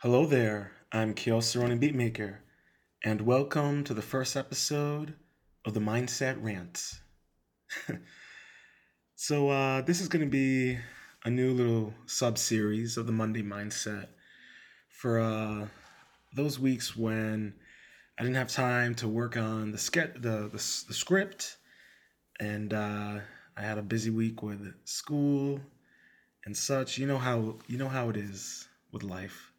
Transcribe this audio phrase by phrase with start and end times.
[0.00, 2.40] Hello there, I'm Kyo Cerrone Beatmaker,
[3.02, 5.14] and welcome to the first episode
[5.64, 7.00] of the Mindset Rants.
[9.14, 10.78] so, uh, this is going to be
[11.24, 14.08] a new little sub series of the Monday Mindset
[14.90, 15.66] for uh,
[16.34, 17.54] those weeks when
[18.18, 21.56] I didn't have time to work on the, ske- the, the, the script,
[22.38, 23.20] and uh,
[23.56, 25.58] I had a busy week with school
[26.44, 26.98] and such.
[26.98, 29.54] You know how you know how it is with life.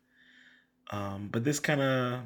[0.91, 2.21] Um, but this kind of,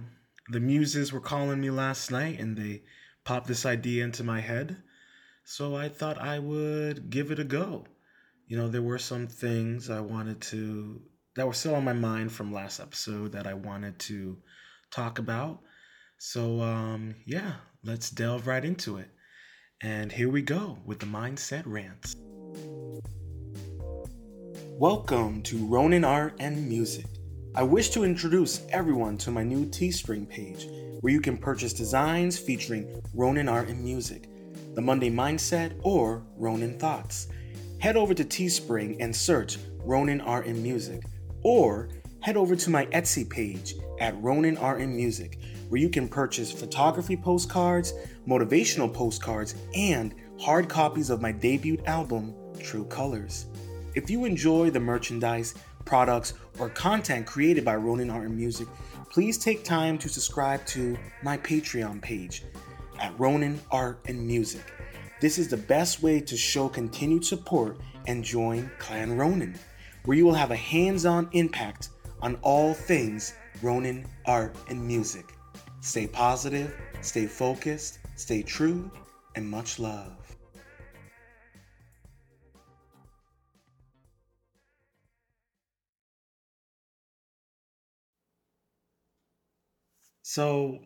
[0.50, 2.83] the muses were calling me last night and they
[3.24, 4.78] popped this idea into my head.
[5.43, 7.86] So I thought I would give it a go.
[8.47, 11.02] You know, there were some things I wanted to,
[11.36, 14.38] that were still on my mind from last episode that I wanted to
[14.91, 15.61] talk about.
[16.18, 19.10] So, um, yeah, let's delve right into it.
[19.82, 22.16] And here we go with the Mindset Rants.
[24.78, 27.05] Welcome to Ronin Art and Music
[27.54, 30.68] I wish to introduce everyone to my new Teespring page,
[31.01, 34.30] where you can purchase designs featuring Ronin art and music,
[34.73, 37.27] the Monday Mindset, or Ronin Thoughts.
[37.79, 41.03] Head over to Teespring and search Ronin Art and Music,
[41.44, 41.89] or
[42.22, 46.53] head over to my Etsy page at Ronin Art and Music, where you can purchase
[46.53, 47.94] photography postcards,
[48.25, 53.47] motivational postcards, and hard copies of my debut album, True Colors.
[53.94, 58.67] If you enjoy the merchandise, products, or content created by Ronin Art and Music,
[59.09, 62.44] please take time to subscribe to my Patreon page
[62.99, 64.63] at Ronin Art and Music.
[65.19, 69.55] This is the best way to show continued support and join Clan Ronin,
[70.05, 71.89] where you will have a hands on impact
[72.22, 75.33] on all things Ronin art and music.
[75.81, 78.89] Stay positive, stay focused, stay true,
[79.35, 80.13] and much love.
[90.33, 90.79] So,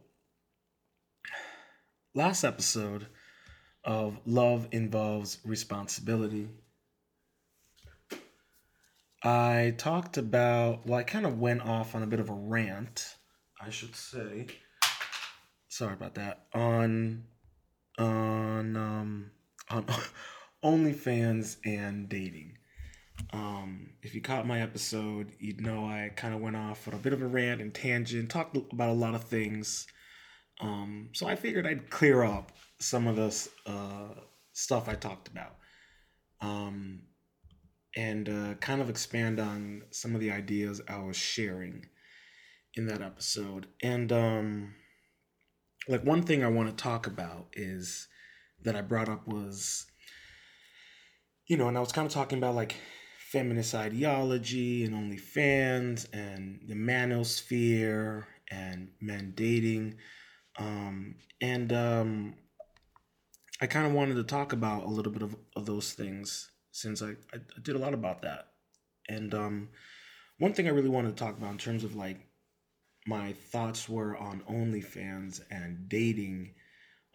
[2.15, 3.05] last episode
[3.83, 6.49] of Love Involves Responsibility,
[9.23, 13.17] I talked about, well, I kind of went off on a bit of a rant,
[13.61, 14.47] I should say.
[15.67, 16.47] Sorry about that.
[16.55, 17.25] On,
[17.99, 19.29] on, um,
[19.69, 19.85] on
[20.63, 22.57] OnlyFans and dating.
[23.33, 26.97] Um, if you caught my episode, you'd know I kind of went off on a
[26.97, 29.87] bit of a rant and tangent, talked about a lot of things.
[30.61, 34.21] Um, so I figured I'd clear up some of the uh,
[34.53, 35.55] stuff I talked about
[36.41, 37.01] um,
[37.95, 41.85] and uh, kind of expand on some of the ideas I was sharing
[42.75, 43.67] in that episode.
[43.81, 44.75] And um,
[45.87, 48.07] like one thing I want to talk about is
[48.63, 49.85] that I brought up was,
[51.47, 52.75] you know, and I was kind of talking about like
[53.35, 59.95] feminist ideology and OnlyFans and the manosphere and men dating.
[60.57, 62.35] Um, and um,
[63.59, 67.01] I kind of wanted to talk about a little bit of, of those things since
[67.01, 68.51] I, I did a lot about that.
[69.09, 69.67] And um,
[70.39, 72.25] one thing I really wanted to talk about in terms of like
[73.05, 76.53] my thoughts were on OnlyFans and dating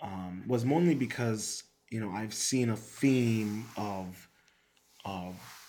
[0.03, 4.29] um, was mainly because you know I've seen a theme of
[5.07, 5.60] of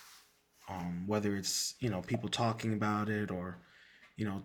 [0.72, 3.58] um, whether it's you know people talking about it or
[4.16, 4.44] you know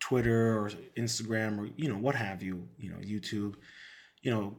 [0.00, 3.54] Twitter or Instagram or you know what have you, you know YouTube,
[4.22, 4.56] you know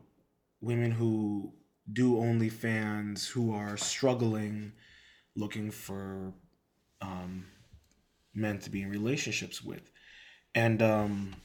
[0.62, 1.54] women who
[1.92, 4.72] do OnlyFans who are struggling,
[5.36, 6.34] looking for
[7.02, 7.46] um,
[8.34, 9.92] men to be in relationships with,
[10.56, 11.36] and um,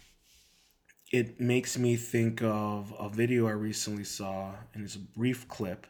[1.12, 5.86] it makes me think of a video I recently saw, and it's a brief clip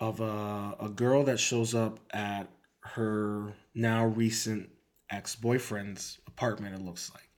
[0.00, 2.48] of a, a girl that shows up at
[2.94, 4.70] her now recent
[5.10, 7.28] ex boyfriend's apartment, it looks like.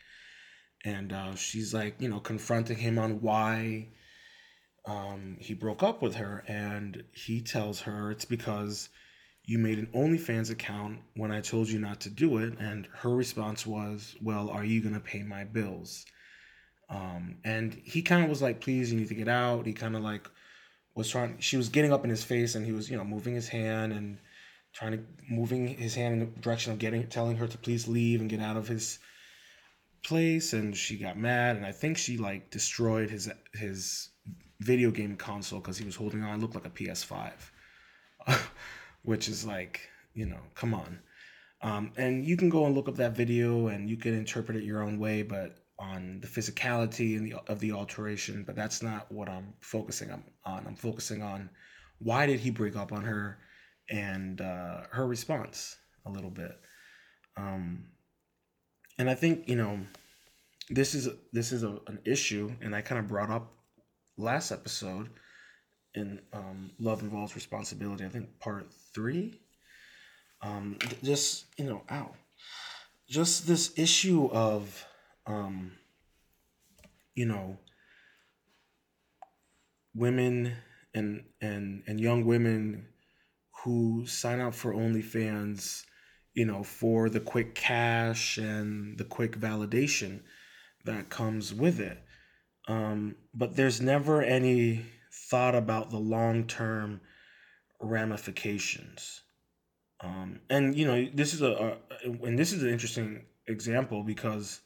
[0.84, 3.88] And uh, she's like, you know, confronting him on why
[4.86, 6.44] um, he broke up with her.
[6.48, 8.88] And he tells her it's because
[9.44, 12.58] you made an OnlyFans account when I told you not to do it.
[12.58, 16.06] And her response was, well, are you going to pay my bills?
[16.88, 19.66] Um, and he kind of was like, please, you need to get out.
[19.66, 20.28] He kind of like
[20.94, 23.34] was trying, she was getting up in his face and he was, you know, moving
[23.34, 24.18] his hand and
[24.72, 28.20] trying to moving his hand in the direction of getting telling her to please leave
[28.20, 28.98] and get out of his
[30.02, 34.10] place and she got mad and I think she like destroyed his his
[34.60, 37.32] video game console because he was holding on looked like a PS5
[39.02, 41.00] which is like you know come on.
[41.62, 44.64] Um, and you can go and look up that video and you can interpret it
[44.64, 49.10] your own way but on the physicality and the, of the alteration but that's not
[49.12, 50.24] what I'm focusing on.
[50.46, 51.50] I'm focusing on
[51.98, 53.38] why did he break up on her
[53.90, 55.76] and uh, her response
[56.06, 56.58] a little bit.
[57.36, 57.86] Um,
[58.98, 59.80] and I think you know,
[60.68, 63.52] this is this is a, an issue, and I kind of brought up
[64.16, 65.10] last episode
[65.94, 68.04] in um, love involves responsibility.
[68.04, 69.40] I think part three.
[70.42, 72.14] Um, just you know, ow,
[73.08, 74.86] just this issue of,
[75.26, 75.72] um,
[77.14, 77.58] you know,
[79.94, 80.54] women
[80.94, 82.86] and and and young women
[83.64, 85.84] who sign up for OnlyFans,
[86.34, 90.20] you know, for the quick cash and the quick validation
[90.84, 92.02] that comes with it.
[92.68, 94.86] Um, but there's never any
[95.30, 97.00] thought about the long term
[97.80, 99.22] ramifications.
[100.02, 104.60] Um, and you know, this is a, a and this is an interesting example because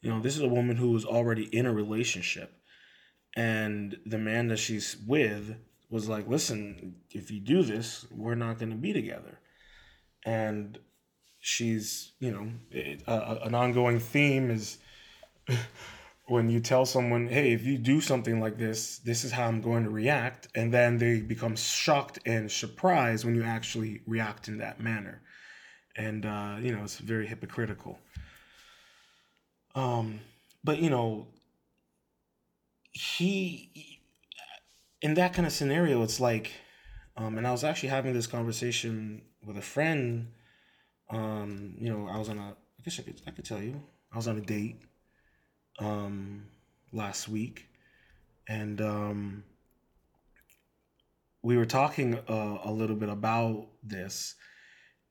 [0.00, 2.52] you know this is a woman who was already in a relationship,
[3.36, 5.56] and the man that she's with
[5.92, 9.38] was like, "Listen, if you do this, we're not going to be together,"
[10.24, 10.78] and
[11.38, 14.78] she's you know it, an ongoing theme is
[16.26, 19.60] when you tell someone, hey, if you do something like this, this is how I'm
[19.60, 20.48] going to react.
[20.54, 25.20] And then they become shocked and surprised when you actually react in that manner.
[25.96, 27.98] And, uh, you know, it's very hypocritical.
[29.74, 30.20] Um,
[30.64, 31.26] but, you know,
[32.92, 33.91] he,
[35.02, 36.52] in that kind of scenario, it's like,
[37.16, 40.28] um, and I was actually having this conversation with a friend.
[41.10, 43.82] Um, you know, I was on a, I guess I could, I could tell you,
[44.12, 44.80] I was on a date
[45.78, 46.44] um,
[46.92, 47.66] last week,
[48.48, 49.44] and um,
[51.42, 54.36] we were talking uh, a little bit about this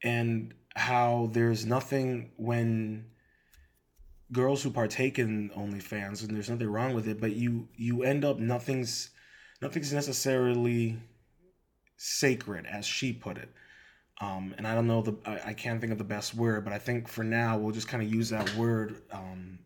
[0.03, 3.05] and how there's nothing when
[4.31, 8.23] girls who partake in OnlyFans, and there's nothing wrong with it, but you you end
[8.23, 9.09] up nothing's
[9.61, 10.97] nothing's necessarily
[11.97, 13.49] sacred, as she put it.
[14.19, 16.73] Um, and I don't know the I, I, can't think of the best word, but
[16.73, 19.57] I think for now we'll just kind of use that word um,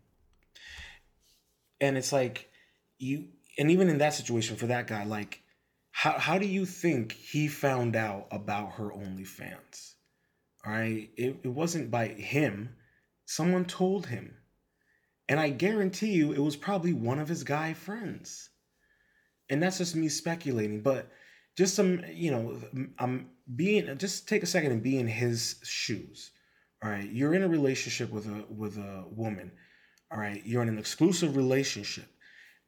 [1.82, 2.50] and it's like
[2.98, 3.26] you
[3.58, 5.42] and even in that situation for that guy like
[5.92, 9.94] how, how do you think he found out about her OnlyFans?
[10.66, 12.76] All right, it, it wasn't by him.
[13.26, 14.36] Someone told him.
[15.30, 18.50] And I guarantee you it was probably one of his guy friends.
[19.50, 21.12] And that's just me speculating, but
[21.56, 22.60] just some, you know,
[23.00, 26.32] I'm being just take a second and be in his shoes.
[26.84, 29.52] All right, you're in a relationship with a with a woman
[30.12, 32.08] all right, you're in an exclusive relationship,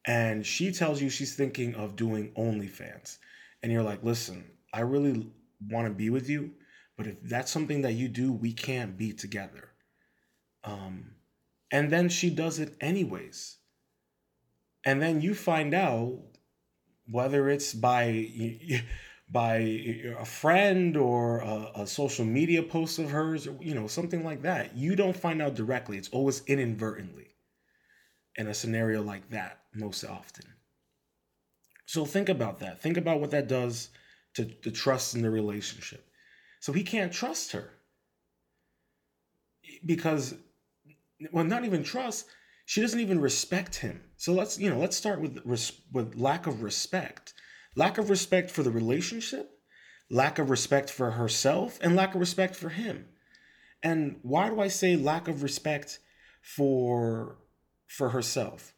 [0.05, 3.17] and she tells you she's thinking of doing OnlyFans,
[3.61, 4.43] and you're like, listen,
[4.73, 5.31] I really
[5.69, 6.51] want to be with you,
[6.97, 9.69] but if that's something that you do, we can't be together.
[10.63, 11.11] Um,
[11.71, 13.57] and then she does it anyways.
[14.85, 16.19] And then you find out
[17.09, 18.29] whether it's by
[19.29, 24.23] by a friend or a, a, social media post of hers or you know something
[24.23, 27.27] like that you don't find out directly it's always inadvertently
[28.37, 30.45] in a scenario like that most often.
[31.85, 32.79] So think about that.
[32.81, 33.89] Think about what that does
[34.35, 36.05] to the trust in the relationship.
[36.59, 37.71] So he can't trust her
[39.85, 40.35] because,
[41.31, 42.27] well, not even trust.
[42.65, 44.01] She doesn't even respect him.
[44.17, 47.33] So let's you know let's start with with lack of respect,
[47.75, 49.49] lack of respect for the relationship,
[50.09, 53.05] lack of respect for herself, and lack of respect for him.
[53.83, 55.99] And why do I say lack of respect
[56.41, 57.37] for
[57.87, 58.73] for herself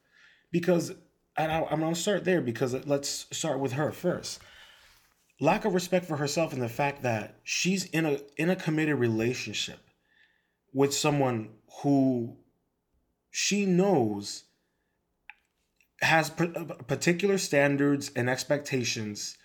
[0.51, 0.91] because
[1.37, 4.41] and I, am gonna start there because let's start with her first.
[5.39, 8.95] Lack of respect for herself and the fact that she's in a in a committed
[8.95, 9.79] relationship
[10.73, 11.49] with someone
[11.81, 12.35] who
[13.31, 14.43] she knows
[16.01, 19.37] has uh, particular standards and expectations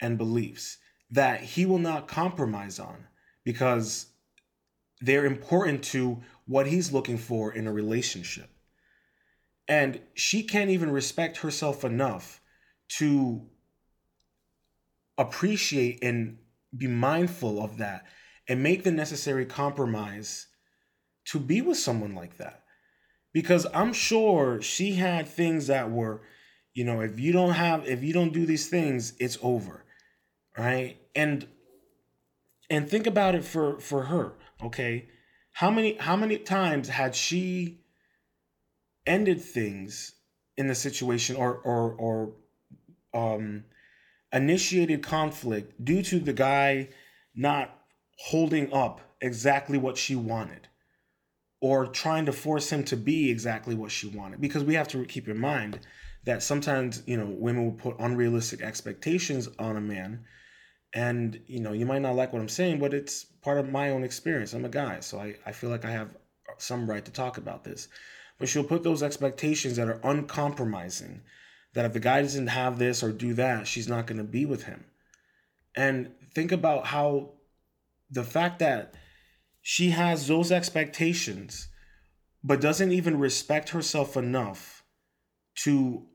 [0.00, 0.78] and beliefs
[1.10, 3.06] that he will not compromise on
[3.44, 4.06] because
[5.00, 8.50] they're important to what he's looking for in a relationship.
[9.68, 12.40] And she can't even respect herself enough
[12.98, 13.42] to
[15.18, 16.38] appreciate and
[16.76, 18.06] be mindful of that
[18.48, 20.46] and make the necessary compromise
[21.26, 22.61] to be with someone like that.
[23.32, 26.20] Because I'm sure she had things that were,
[26.74, 29.84] you know, if you don't have, if you don't do these things, it's over.
[30.56, 30.98] Right.
[31.14, 31.46] And,
[32.68, 34.34] and think about it for, for her.
[34.62, 35.08] Okay.
[35.52, 37.82] How many, how many times had she
[39.06, 40.14] ended things
[40.56, 42.32] in the situation or or or
[43.14, 43.64] um
[44.32, 46.88] initiated conflict due to the guy
[47.34, 47.78] not
[48.18, 50.68] holding up exactly what she wanted
[51.62, 55.02] or trying to force him to be exactly what she wanted because we have to
[55.06, 55.80] keep in mind
[56.24, 60.22] that sometimes you know women will put unrealistic expectations on a man
[60.92, 63.88] and you know you might not like what i'm saying but it's part of my
[63.88, 66.14] own experience i'm a guy so i, I feel like i have
[66.58, 67.88] some right to talk about this.
[68.38, 71.22] But she'll put those expectations that are uncompromising
[71.74, 74.46] that if the guy doesn't have this or do that, she's not going to be
[74.46, 74.84] with him.
[75.74, 77.30] And think about how
[78.10, 78.94] the fact that
[79.62, 81.68] she has those expectations,
[82.42, 84.84] but doesn't even respect herself enough
[85.54, 86.06] to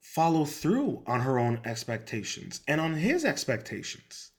[0.00, 4.32] follow through on her own expectations and on his expectations.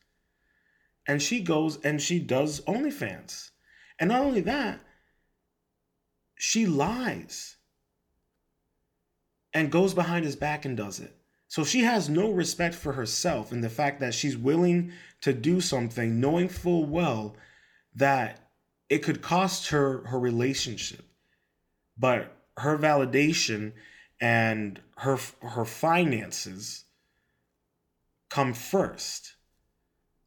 [1.07, 3.51] And she goes and she does OnlyFans.
[3.97, 4.81] And not only that,
[6.37, 7.55] she lies
[9.53, 11.15] and goes behind his back and does it.
[11.47, 14.91] So she has no respect for herself and the fact that she's willing
[15.21, 17.35] to do something knowing full well
[17.95, 18.49] that
[18.89, 21.05] it could cost her her relationship.
[21.97, 23.73] But her validation
[24.19, 26.85] and her her finances
[28.29, 29.35] come first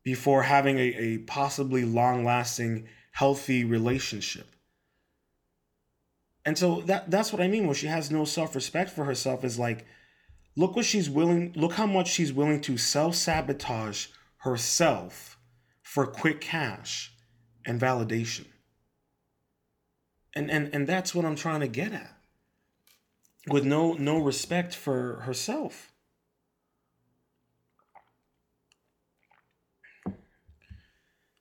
[0.03, 4.47] before having a, a possibly long lasting healthy relationship.
[6.45, 9.59] And so that that's what I mean when she has no self-respect for herself is
[9.59, 9.87] like
[10.57, 15.39] look what she's willing look how much she's willing to self-sabotage herself
[15.83, 17.14] for quick cash
[17.65, 18.47] and validation.
[20.35, 22.17] And and and that's what I'm trying to get at.
[23.49, 25.93] With no no respect for herself.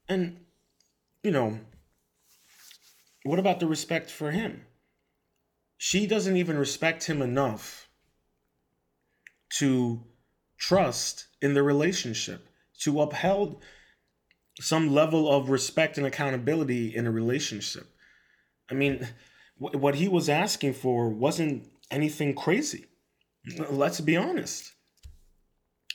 [0.07, 0.45] And
[1.23, 1.59] you know,
[3.23, 4.65] what about the respect for him?
[5.85, 7.89] she doesn't even respect him enough
[9.49, 10.01] to
[10.57, 12.47] trust in the relationship,
[12.79, 13.61] to upheld
[14.59, 17.87] some level of respect and accountability in a relationship.
[18.69, 19.07] I mean,
[19.57, 22.85] what he was asking for wasn't anything crazy.
[23.69, 24.71] Let's be honest.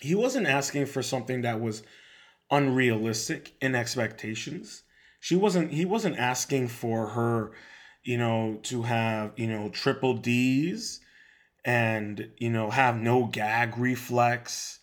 [0.01, 1.83] He wasn't asking for something that was
[2.51, 4.83] unrealistic in expectations.
[5.21, 7.53] She wasn't he wasn't asking for her
[8.09, 11.01] you know, to have, you know, triple D's
[11.63, 14.79] and, you know, have no gag reflex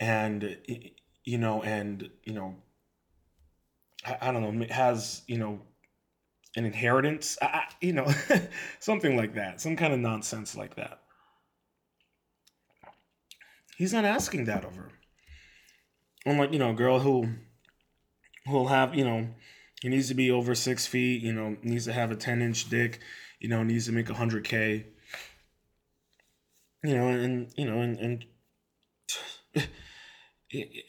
[0.00, 0.58] and,
[1.24, 2.56] you know, and, you know,
[4.06, 5.60] I, I don't know, has, you know,
[6.56, 8.10] an inheritance, I, you know,
[8.80, 11.00] something like that, some kind of nonsense like that.
[13.76, 14.88] He's not asking that of her.
[16.24, 17.28] Unlike, you know, a girl who
[18.46, 19.28] who'll have, you know,
[19.82, 21.22] he needs to be over six feet.
[21.22, 23.00] You know, needs to have a ten inch dick.
[23.38, 24.86] You know, needs to make a hundred k.
[26.82, 28.24] You know, and you know, and and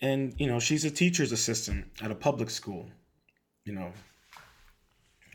[0.01, 2.89] and you know, she's a teacher's assistant at a public school.
[3.67, 3.91] You know,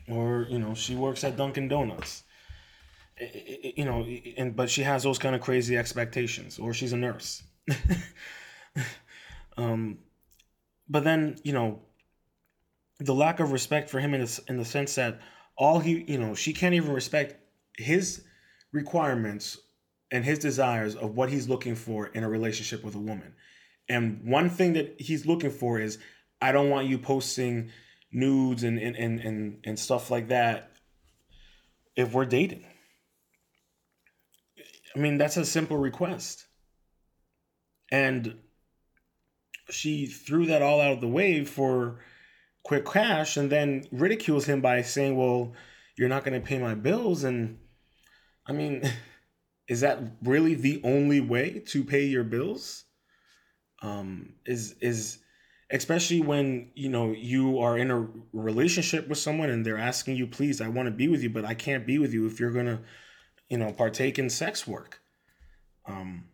[0.09, 2.23] or you know, she works at Dunkin' Donuts.
[3.77, 4.05] You know,
[4.37, 7.43] and but she has those kind of crazy expectations, or she's a nurse.
[9.57, 9.99] um,
[10.89, 11.81] but then you know
[12.99, 15.19] the lack of respect for him in the, in the sense that
[15.57, 17.35] all he, you know, she can't even respect
[17.77, 18.23] his
[18.71, 19.59] requirements
[20.11, 23.33] and his desires of what he's looking for in a relationship with a woman.
[23.89, 25.99] And one thing that he's looking for is
[26.41, 27.69] I don't want you posting
[28.13, 30.71] nudes and and and and, and stuff like that
[31.95, 32.65] if we're dating.
[34.95, 36.45] I mean, that's a simple request.
[37.91, 38.37] And
[39.69, 41.99] she threw that all out of the way for
[42.63, 45.53] quick cash and then ridicules him by saying, Well,
[45.97, 47.23] you're not going to pay my bills.
[47.23, 47.59] And
[48.45, 48.83] I mean,
[49.67, 52.85] is that really the only way to pay your bills?
[53.81, 55.19] Um, is, is,
[55.73, 60.25] especially when you know you are in a relationship with someone and they're asking you
[60.25, 62.51] please i want to be with you but i can't be with you if you're
[62.51, 62.79] gonna
[63.53, 65.01] you know partake in sex work.
[65.85, 66.25] Um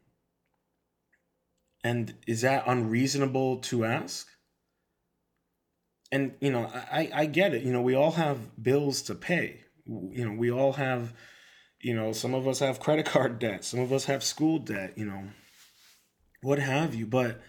[1.83, 4.27] and is that unreasonable to ask?
[6.13, 9.65] And you know I, I get it you know we all have bills to pay.
[9.85, 11.13] You know we all have
[11.81, 14.97] you know some of us have credit card debt some of us have school debt
[14.97, 15.23] you know
[16.41, 17.41] what have you but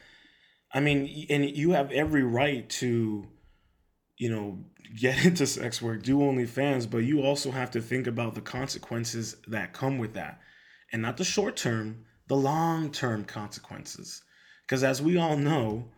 [0.73, 3.27] i mean and you have every right to
[4.21, 4.59] you know
[4.97, 9.37] get into sex work do onlyfans but you also have to think about the consequences
[9.49, 10.41] that come with that.
[10.93, 14.23] And not the short term the long term consequences.
[14.63, 15.91] Because as we all know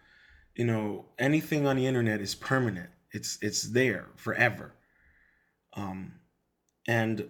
[0.54, 2.90] you know anything on the internet is permanent.
[3.10, 4.74] It's it's there forever.
[5.74, 6.14] Um
[6.86, 7.28] and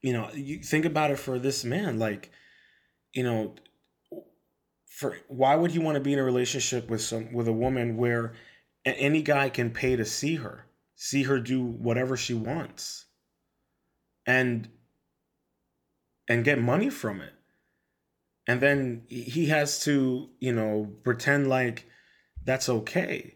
[0.00, 2.30] you know you think about it for this man like
[3.12, 3.54] you know
[5.02, 7.96] for why would he want to be in a relationship with some with a woman
[7.96, 8.32] where
[8.84, 10.66] any guy can pay to see her
[10.96, 13.04] see her do whatever she wants
[14.26, 14.68] and
[16.28, 17.34] and get money from it
[18.46, 21.86] and then he has to you know pretend like
[22.44, 23.34] that's okay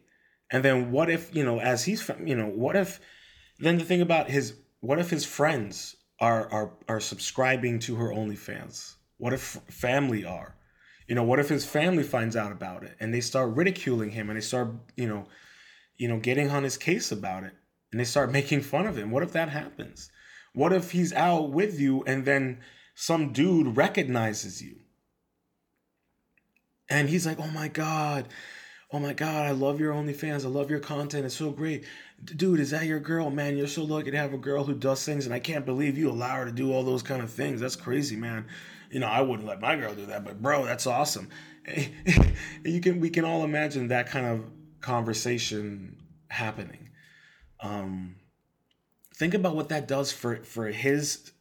[0.50, 3.00] and then what if you know as he's you know what if
[3.58, 8.08] then the thing about his what if his friends are are are subscribing to her
[8.08, 8.94] OnlyFans?
[9.18, 10.55] What if family are?
[11.06, 14.28] You know, what if his family finds out about it and they start ridiculing him
[14.28, 15.26] and they start, you know,
[15.96, 17.54] you know, getting on his case about it
[17.92, 19.10] and they start making fun of him?
[19.10, 20.10] What if that happens?
[20.52, 22.60] What if he's out with you and then
[22.94, 24.76] some dude recognizes you?
[26.88, 28.28] And he's like, "Oh my god,
[28.92, 30.44] oh my god, I love your OnlyFans.
[30.44, 31.26] I love your content.
[31.26, 31.84] It's so great,
[32.24, 32.60] dude.
[32.60, 33.56] Is that your girl, man?
[33.56, 36.10] You're so lucky to have a girl who does things, and I can't believe you
[36.10, 37.60] allow her to do all those kind of things.
[37.60, 38.46] That's crazy, man.
[38.90, 41.28] You know, I wouldn't let my girl do that, but bro, that's awesome.
[42.64, 44.44] you can, we can all imagine that kind of
[44.80, 45.96] conversation
[46.28, 46.90] happening.
[47.60, 48.16] Um,
[49.16, 51.32] think about what that does for for his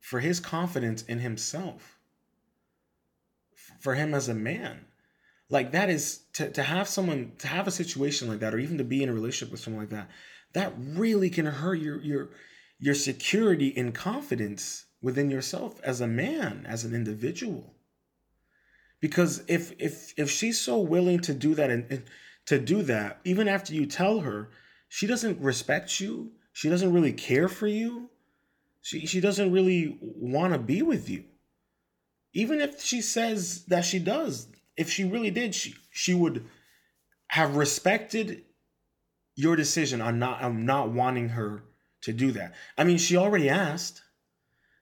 [0.00, 1.98] for his confidence in himself
[3.80, 4.86] for him as a man
[5.50, 8.78] like that is to, to have someone to have a situation like that or even
[8.78, 10.08] to be in a relationship with someone like that
[10.54, 12.30] that really can hurt your your
[12.78, 17.74] your security and confidence within yourself as a man as an individual
[19.00, 22.02] because if if if she's so willing to do that and, and
[22.46, 24.50] to do that even after you tell her
[24.88, 28.10] she doesn't respect you she doesn't really care for you
[28.82, 31.24] she she doesn't really want to be with you
[32.32, 36.46] even if she says that she does if she really did, she she would
[37.26, 38.44] have respected
[39.34, 41.64] your decision on not on not wanting her
[42.02, 42.54] to do that.
[42.78, 44.00] I mean, she already asked.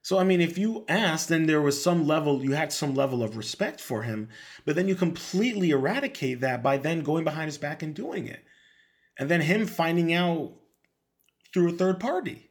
[0.07, 3.21] So I mean, if you asked, then there was some level you had some level
[3.21, 4.29] of respect for him,
[4.63, 8.41] but then you completely eradicate that by then going behind his back and doing it.
[9.19, 10.53] And then him finding out
[11.53, 12.49] through a third party.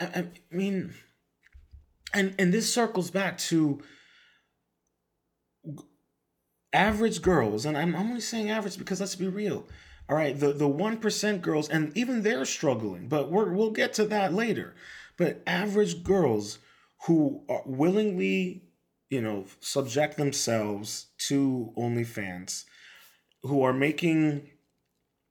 [0.00, 0.94] I, I mean,
[2.14, 3.82] and and this circles back to
[6.72, 9.68] average girls, and I'm only saying average because let's be real.
[10.08, 13.92] All right, the the one percent girls, and even they're struggling, but we're, we'll get
[13.94, 14.74] to that later.
[15.16, 16.58] But average girls
[17.06, 18.64] who are willingly,
[19.08, 22.64] you know, subject themselves to OnlyFans,
[23.42, 24.48] who are making,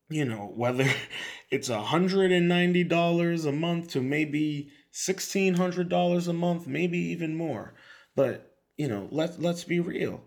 [0.10, 0.86] you know, whether
[1.52, 6.68] it's a hundred and ninety dollars a month to maybe sixteen hundred dollars a month,
[6.68, 7.74] maybe even more.
[8.16, 10.22] But you know, let let's be real.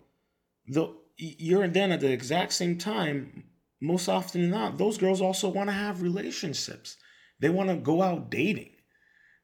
[0.66, 3.44] The you're then at the exact same time,
[3.80, 6.96] most often than not, those girls also want to have relationships.
[7.40, 8.71] They want to go out dating.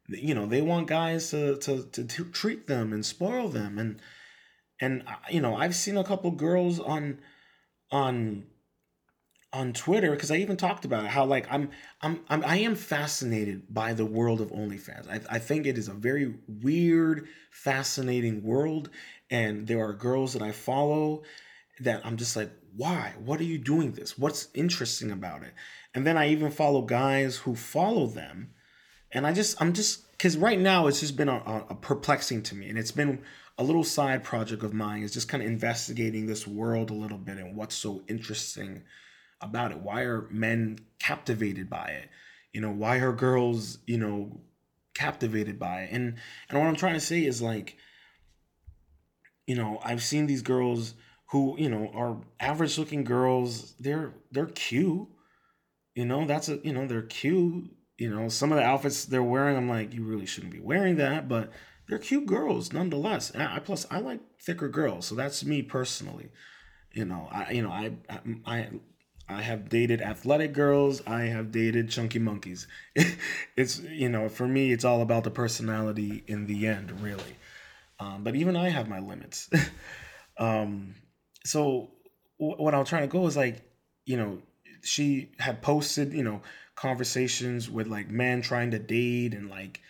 [0.09, 3.79] You know, they want guys to, to, to, treat them and spoil them.
[3.79, 4.01] And,
[4.81, 7.21] and, uh, you know, I've seen a couple girls on,
[7.91, 8.45] on,
[9.53, 11.71] on Twitter because I even talked about it, how like I'm,
[12.03, 15.09] I'm I'm I am fascinated by the world of OnlyFans.
[15.09, 18.91] I, I think it is a very weird, fascinating world,
[19.31, 21.23] and there are girls that I follow
[21.81, 23.15] that I'm just like, why?
[23.25, 24.19] What are you doing this?
[24.19, 25.55] What's interesting about it?
[25.95, 28.51] And then I even follow guys who follow them.
[29.13, 32.55] And I just, I'm just, because right now it's just been a, a, perplexing to
[32.55, 32.69] me.
[32.69, 33.23] And it's been
[33.57, 37.19] a little side project of mine is just kind of investigating this world a little
[37.19, 38.83] bit and what's so interesting
[39.41, 39.79] about it.
[39.79, 42.09] Why are men captivated by it?
[42.53, 44.41] You know, why are girls, you know,
[44.95, 45.91] captivated by it?
[45.93, 46.17] And
[46.49, 47.77] and what I'm trying to say is like,
[49.47, 50.95] you know, I've seen these girls
[51.29, 55.09] who you know are average looking girls they're they're cute
[55.95, 59.23] you know that's a you know they're cute you know some of the outfits they're
[59.23, 61.51] wearing i'm like you really shouldn't be wearing that but
[61.89, 63.31] they're cute girls nonetheless.
[63.31, 66.29] And I, plus i like thicker girls so that's me personally.
[66.93, 67.93] You know i you know i
[68.47, 68.69] i
[69.29, 72.67] i have dated athletic girls i have dated chunky monkeys.
[73.57, 77.37] It's you know for me it's all about the personality in the end really.
[78.01, 79.51] Um, but even i have my limits.
[80.39, 80.95] Um,
[81.45, 81.91] so
[82.37, 83.61] what I'm trying to go is like,
[84.07, 84.39] you know,
[84.83, 86.41] she had posted, you know,
[86.79, 89.81] conversations with like men trying to date and like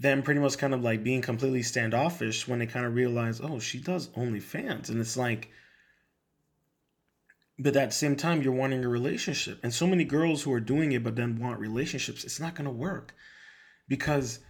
[0.00, 3.60] them pretty much kind of like being completely standoffish when they kind of realize, oh,
[3.60, 4.88] she does OnlyFans.
[4.88, 5.50] And it's like,
[7.56, 9.60] but at the same time, you're wanting a relationship.
[9.62, 12.64] And so many girls who are doing it but then want relationships, it's not going
[12.64, 13.14] to work.
[13.86, 14.40] Because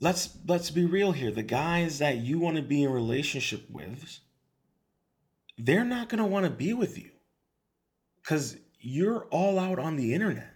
[0.00, 1.32] let's let's be real here.
[1.32, 4.20] The guys that you want to be in relationship with
[5.56, 7.10] they're not going to want to be with you
[8.22, 10.50] because you're all out on the internet.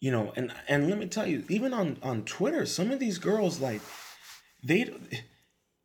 [0.00, 3.18] You know and and let me tell you even on on twitter some of these
[3.18, 3.80] girls like
[4.62, 4.92] they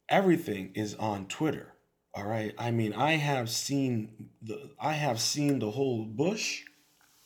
[0.09, 1.73] everything is on twitter
[2.13, 2.53] all right?
[2.57, 6.63] I mean i have seen the i have seen the whole bush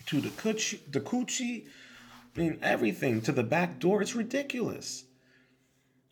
[0.05, 1.65] to the coochie the coochie
[2.36, 4.03] i mean everything to the back door.
[4.03, 5.05] It's ridiculous.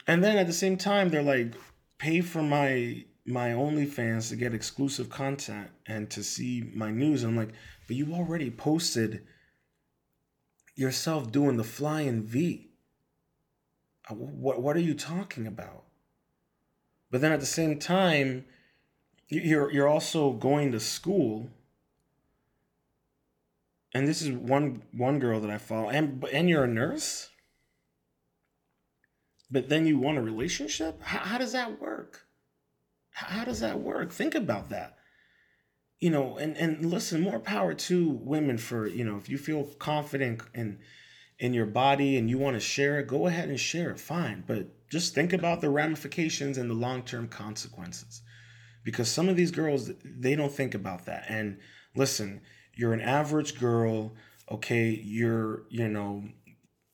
[0.08, 1.54] And then at the same time they're like
[2.00, 7.24] pay for my my OnlyFans to get exclusive content and to see my news.
[7.24, 7.54] I'm like,
[7.88, 9.26] but you already posted
[10.76, 12.70] yourself doing the flying V.
[14.10, 15.84] Uh, what what are you talking about?
[17.12, 18.46] But then at the same time,
[19.28, 21.50] you're you're also going to school.
[23.94, 27.30] And this is one one girl that I follow, and and you're a nurse.
[29.52, 31.00] But then you want a relationship?
[31.04, 32.26] How, how does that work?
[33.12, 34.12] How, how does that work?
[34.12, 34.98] Think about that
[36.04, 39.64] you know, and and listen, more power to women for you know if you feel
[39.80, 40.80] confident in
[41.40, 44.02] in your body and you want to share it, go ahead and share it.
[44.02, 48.22] Fine, but just think about the ramifications and the long term consequences,
[48.84, 51.24] because some of these girls they don't think about that.
[51.30, 51.60] And
[51.96, 52.42] listen,
[52.76, 54.14] you're an average girl,
[54.52, 54.90] okay?
[54.90, 56.26] You're you know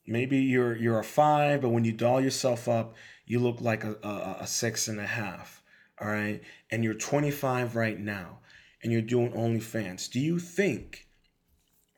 [0.06, 2.94] maybe you're you're a five, but when you doll yourself up,
[3.26, 5.64] you look like a, a, a six and a half.
[6.00, 8.38] All right, and you're 25 right now
[8.82, 11.06] and you're doing OnlyFans, do you think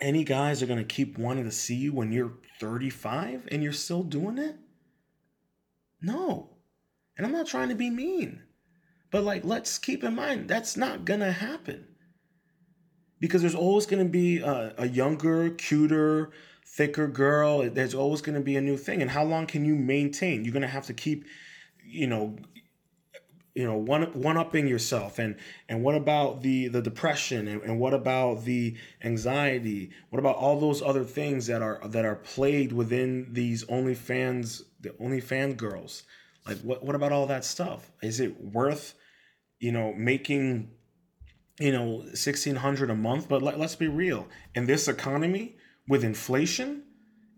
[0.00, 3.72] any guys are going to keep wanting to see you when you're 35 and you're
[3.72, 4.56] still doing it?
[6.00, 6.50] No.
[7.16, 8.42] And I'm not trying to be mean.
[9.10, 11.86] But like let's keep in mind that's not going to happen.
[13.20, 16.32] Because there's always going to be a, a younger, cuter,
[16.66, 17.68] thicker girl.
[17.70, 19.00] There's always going to be a new thing.
[19.00, 20.44] And how long can you maintain?
[20.44, 21.24] You're going to have to keep
[21.84, 22.36] you know
[23.54, 25.36] you know one one upping yourself and
[25.68, 29.90] and what about the the depression and, and what about the anxiety?
[30.10, 34.64] What about all those other things that are that are plagued within these only fans
[34.80, 36.04] the only fan girls
[36.46, 37.90] like what what about all that stuff?
[38.02, 38.94] Is it worth
[39.60, 40.70] you know making
[41.60, 43.28] you know 1600 a month?
[43.28, 44.28] But let, let's be real.
[44.54, 45.56] In this economy
[45.88, 46.84] with inflation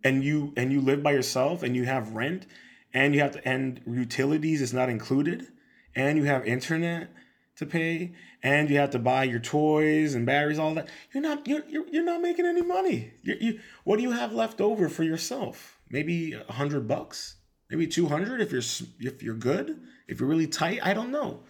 [0.02, 2.46] and you and you live by yourself and you have rent
[2.92, 5.48] and you have to and utilities is not included
[5.94, 7.10] and you have internet
[7.56, 11.46] to pay and you have to buy your toys and batteries all that you're not
[11.46, 13.12] you're, you're, you're not making any money.
[13.22, 15.78] You you, what do you have left over for yourself?
[15.90, 17.36] Maybe a hundred bucks?
[17.70, 18.62] Maybe 200 if you're
[19.00, 19.80] if you're good?
[20.08, 20.80] If you're really tight?
[20.82, 21.40] I don't know.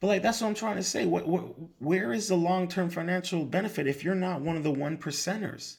[0.00, 1.06] But like that's what i'm trying to say.
[1.06, 1.44] What, what
[1.78, 5.76] where is the long-term financial benefit if you're not one of the one percenters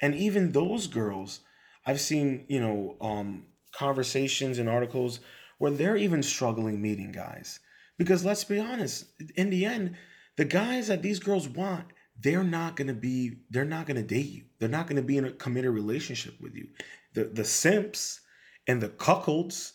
[0.00, 1.40] and even those girls
[1.86, 5.20] i've seen you know um conversations and articles
[5.58, 7.60] where they're even struggling meeting guys.
[7.98, 9.96] Because let's be honest, in the end,
[10.36, 11.86] the guys that these girls want,
[12.20, 14.44] they're not gonna be, they're not gonna date you.
[14.58, 16.68] They're not gonna be in a committed relationship with you.
[17.14, 18.20] The the simps
[18.66, 19.72] and the cuckolds,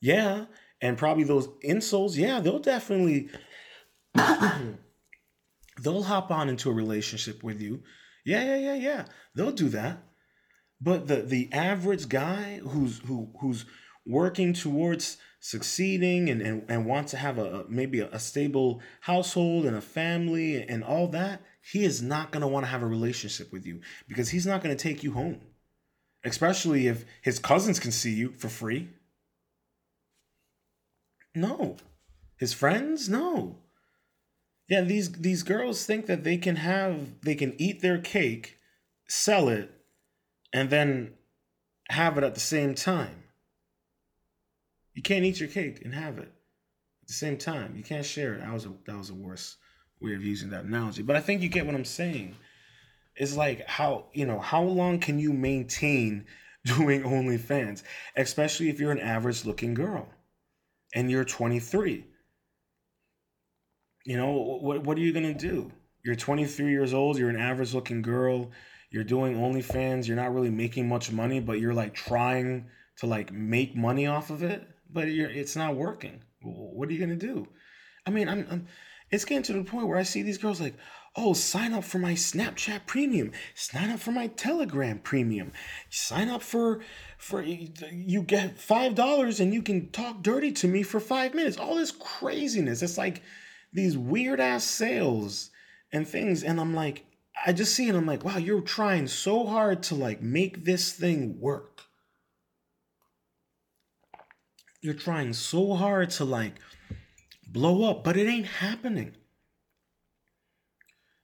[0.00, 0.46] yeah,
[0.80, 3.30] and probably those incels, yeah, they'll definitely
[5.80, 7.82] they'll hop on into a relationship with you.
[8.24, 9.04] Yeah, yeah, yeah, yeah.
[9.34, 10.02] They'll do that.
[10.80, 13.64] But the the average guy who's who who's
[14.06, 19.64] working towards succeeding and, and, and wants to have a maybe a, a stable household
[19.66, 22.86] and a family and all that, he is not going to want to have a
[22.86, 25.40] relationship with you because he's not going to take you home.
[26.24, 28.88] Especially if his cousins can see you for free.
[31.34, 31.76] No.
[32.36, 33.08] His friends?
[33.08, 33.56] No.
[34.68, 38.56] Yeah, these these girls think that they can have they can eat their cake,
[39.08, 39.70] sell it,
[40.52, 41.14] and then
[41.90, 43.21] have it at the same time.
[44.94, 46.32] You can't eat your cake and have it
[47.02, 47.74] at the same time.
[47.76, 48.40] You can't share it.
[48.40, 49.56] That was a that was a worse
[50.00, 51.02] way of using that analogy.
[51.02, 52.36] But I think you get what I'm saying.
[53.16, 56.26] It's like how you know how long can you maintain
[56.64, 57.82] doing OnlyFans,
[58.16, 60.08] especially if you're an average looking girl
[60.94, 62.04] and you're 23.
[64.04, 64.84] You know what?
[64.84, 65.72] What are you gonna do?
[66.04, 67.16] You're 23 years old.
[67.16, 68.50] You're an average looking girl.
[68.90, 70.06] You're doing OnlyFans.
[70.06, 72.66] You're not really making much money, but you're like trying
[72.98, 76.22] to like make money off of it but it's not working.
[76.42, 77.48] What are you gonna do?
[78.06, 78.66] I mean, I'm, I'm
[79.10, 80.74] it's getting to the point where I see these girls like,
[81.14, 85.52] oh, sign up for my Snapchat premium, sign up for my Telegram premium,
[85.90, 86.80] sign up for
[87.18, 91.58] for you get five dollars and you can talk dirty to me for five minutes.
[91.58, 92.82] All this craziness.
[92.82, 93.22] It's like
[93.72, 95.50] these weird ass sales
[95.92, 97.04] and things, and I'm like,
[97.46, 97.94] I just see it.
[97.94, 101.82] I'm like, wow, you're trying so hard to like make this thing work
[104.82, 106.54] you're trying so hard to like
[107.46, 109.14] blow up, but it ain't happening.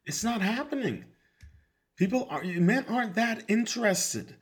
[0.07, 1.05] It's not happening.
[1.97, 4.37] People are men aren't that interested.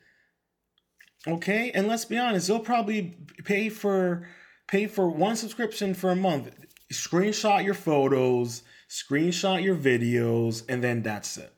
[1.27, 1.73] Okay?
[1.73, 4.29] And let's be honest, they'll probably pay for
[4.69, 6.51] pay for one subscription for a month.
[6.93, 11.53] Screenshot your photos, screenshot your videos, and then that's it.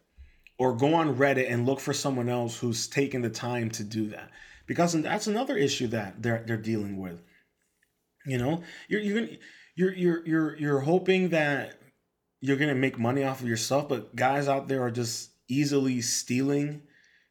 [0.59, 4.09] Or go on Reddit and look for someone else who's taken the time to do
[4.09, 4.31] that.
[4.67, 7.23] Because that's another issue that they're they're dealing with.
[8.29, 9.29] You know, you're you're
[9.75, 11.79] you're you're you're you're hoping that
[12.41, 16.83] you're gonna make money off of yourself, but guys out there are just easily stealing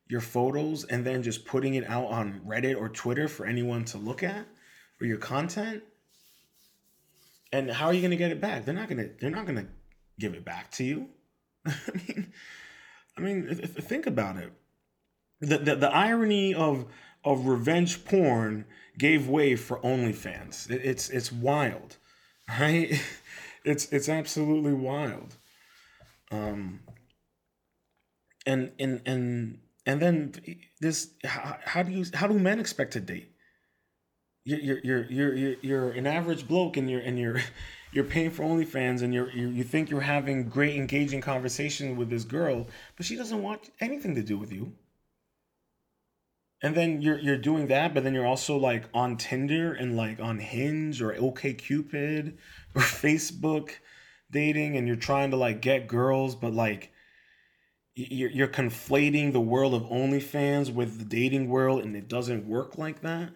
[0.08, 3.98] your photos and then just putting it out on Reddit or Twitter for anyone to
[3.98, 4.46] look at
[5.00, 5.84] or your content?
[7.52, 8.66] And how are you to get it back?
[8.66, 9.68] They're not to they're not to
[10.20, 11.10] give it back to you.
[11.66, 12.32] I mean
[13.18, 14.52] I mean think about it.
[15.40, 16.86] The, the the irony of
[17.24, 18.66] of revenge porn
[18.98, 20.70] gave way for OnlyFans.
[20.70, 21.98] It's it's wild,
[22.60, 23.02] right?
[23.64, 25.36] It's it's absolutely wild.
[26.32, 26.82] Um,
[28.46, 30.34] and and and and then
[30.82, 33.32] this how, how do you how do men expect to date?
[34.44, 37.42] You're you're you're you're you're an average bloke and you're and you're
[37.92, 42.10] you're paying for OnlyFans and you're you, you think you're having great engaging conversation with
[42.10, 44.74] this girl, but she doesn't want anything to do with you
[46.62, 50.20] and then you're you're doing that, but then you're also like on Tinder and like
[50.20, 52.38] on Hinge or OK Cupid
[52.76, 53.72] or Facebook
[54.32, 56.92] dating, and you're trying to like get girls, but like
[57.96, 63.02] you're conflating the world of OnlyFans with the dating world, and it doesn't work like
[63.02, 63.32] that.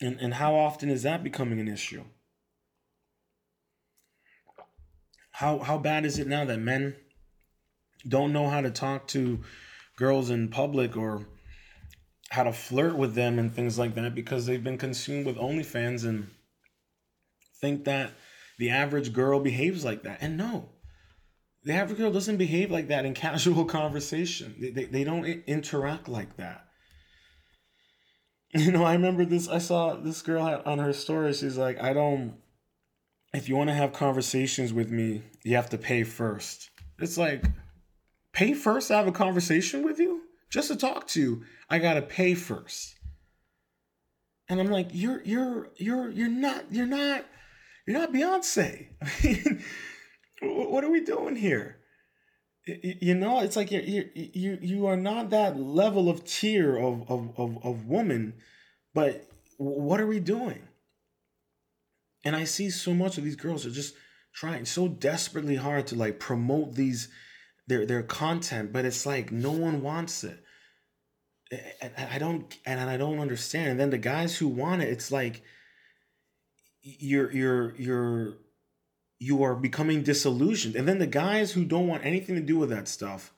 [0.00, 2.04] And and how often is that becoming an issue?
[5.32, 6.94] How how bad is it now that men
[8.06, 9.40] don't know how to talk to
[9.96, 11.26] girls in public or
[12.30, 16.04] how to flirt with them and things like that because they've been consumed with OnlyFans
[16.04, 16.28] and
[17.60, 18.12] think that
[18.58, 20.18] the average girl behaves like that.
[20.22, 20.70] And no,
[21.64, 24.54] the average girl doesn't behave like that in casual conversation.
[24.60, 26.66] They, they, they don't interact like that.
[28.54, 29.48] You know, I remember this.
[29.48, 31.32] I saw this girl on her story.
[31.32, 32.34] She's like, I don't,
[33.32, 36.68] if you want to have conversations with me, you have to pay first.
[36.98, 37.46] It's like,
[38.32, 40.22] pay first to have a conversation with you?
[40.50, 42.94] Just to talk to you, I gotta pay first.
[44.48, 47.24] And I'm like, you're you're you're you're not you're not
[47.86, 48.88] you're not Beyonce.
[49.02, 49.62] I mean,
[50.42, 51.78] what are we doing here?
[52.66, 57.10] You know, it's like you're you you you are not that level of tier of
[57.10, 58.34] of of, of woman,
[58.94, 60.68] but what are we doing?
[62.24, 63.94] And I see so much of these girls are just
[64.34, 67.08] trying so desperately hard to like promote these
[67.66, 70.38] their their content, but it's like no one wants it.
[71.80, 73.72] And I don't and I don't understand.
[73.72, 75.42] And then the guys who want it, it's like
[76.82, 78.38] you're you're you're
[79.18, 80.74] you are becoming disillusioned.
[80.74, 83.32] And then the guys who don't want anything to do with that stuff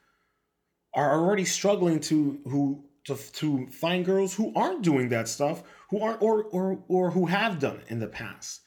[0.94, 6.00] are already struggling to who to, to find girls who aren't doing that stuff, who
[6.00, 8.62] aren't or or or who have done it in the past.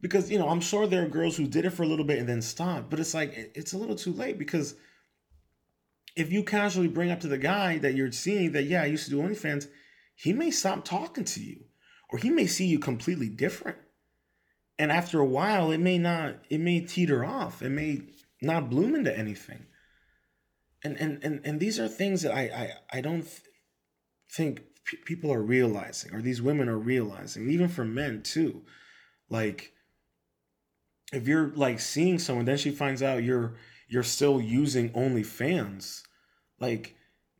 [0.00, 2.18] Because you know, I'm sure there are girls who did it for a little bit
[2.18, 4.74] and then stopped, but it's like it's a little too late because
[6.16, 9.04] if you casually bring up to the guy that you're seeing that, yeah, I used
[9.04, 9.68] to do OnlyFans,
[10.14, 11.64] he may stop talking to you
[12.10, 13.78] or he may see you completely different.
[14.78, 17.62] And after a while, it may not, it may teeter off.
[17.62, 18.02] It may
[18.40, 19.66] not bloom into anything.
[20.84, 22.42] And and and, and these are things that I
[22.92, 23.42] I, I don't th-
[24.30, 28.62] think p- people are realizing or these women are realizing, even for men too.
[29.28, 29.72] Like
[31.12, 33.54] if you're like seeing someone, then she finds out you're
[33.88, 36.02] you're still using OnlyFans
[36.60, 36.96] like,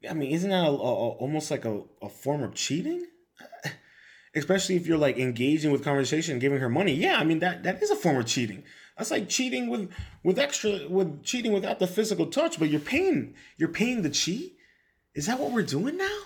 [0.08, 3.06] I mean, isn't that a, a, almost like a, a form of cheating?
[4.34, 6.92] Especially if you're like engaging with conversation giving her money.
[6.92, 8.62] Yeah, I mean that that is a form of cheating.
[8.96, 9.90] That's like cheating with
[10.22, 14.56] with extra with cheating without the physical touch, but you're paying you're paying the cheat.
[15.14, 16.18] Is that what we're doing now?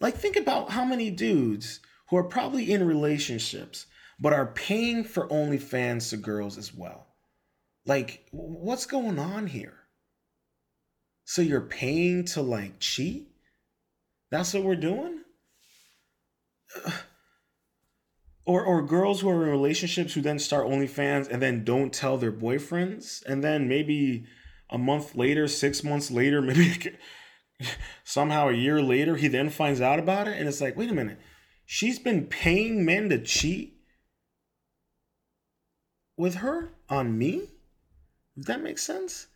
[0.00, 3.86] Like think about how many dudes who are probably in relationships
[4.18, 7.06] but are paying for OnlyFans to girls as well.
[7.84, 9.74] Like what's going on here?
[11.24, 13.28] So you're paying to like cheat?
[14.30, 15.22] That's what we're doing?
[18.48, 22.16] Or or girls who are in relationships who then start OnlyFans and then don't tell
[22.16, 24.24] their boyfriends, and then maybe
[24.70, 26.96] a month later, six months later, maybe
[28.04, 30.94] somehow a year later, he then finds out about it, and it's like, wait a
[30.94, 31.18] minute,
[31.64, 33.75] she's been paying men to cheat
[36.16, 37.48] with her on me.
[38.36, 39.28] Does that make sense?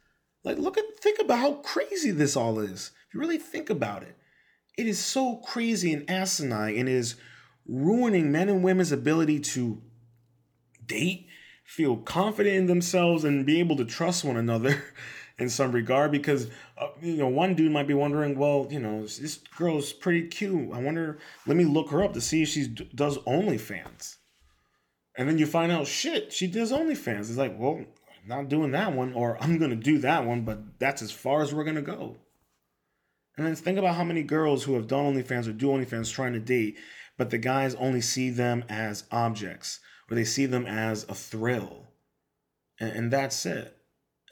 [0.44, 2.92] Like, look at, think about how crazy this all is.
[3.08, 4.16] If you really think about it,
[4.78, 7.16] it is so crazy and asinine and is
[7.66, 9.80] ruining men and women's ability to
[10.86, 11.26] date,
[11.64, 14.82] feel confident in themselves, and be able to trust one another
[15.38, 16.10] in some regard.
[16.10, 20.28] Because, uh, you know, one dude might be wondering, well, you know, this girl's pretty
[20.28, 20.72] cute.
[20.72, 24.16] I wonder, let me look her up to see if she does OnlyFans.
[25.20, 27.28] And then you find out, shit, she does OnlyFans.
[27.28, 30.78] It's like, well, I'm not doing that one, or I'm gonna do that one, but
[30.78, 32.16] that's as far as we're gonna go.
[33.36, 36.32] And then think about how many girls who have done OnlyFans or do OnlyFans trying
[36.32, 36.78] to date,
[37.18, 39.80] but the guys only see them as objects,
[40.10, 41.88] or they see them as a thrill,
[42.80, 43.76] and, and that's it.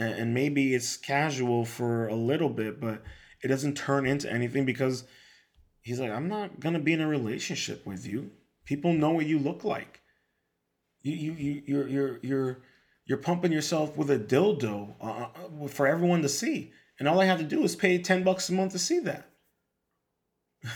[0.00, 3.02] And, and maybe it's casual for a little bit, but
[3.42, 5.04] it doesn't turn into anything because
[5.82, 8.30] he's like, I'm not gonna be in a relationship with you.
[8.64, 10.00] People know what you look like.
[11.08, 12.58] You you you you're you're you're
[13.06, 15.28] you're pumping yourself with a dildo uh,
[15.64, 18.48] uh for everyone to see, and all I have to do is pay ten bucks
[18.48, 19.30] a month to see that.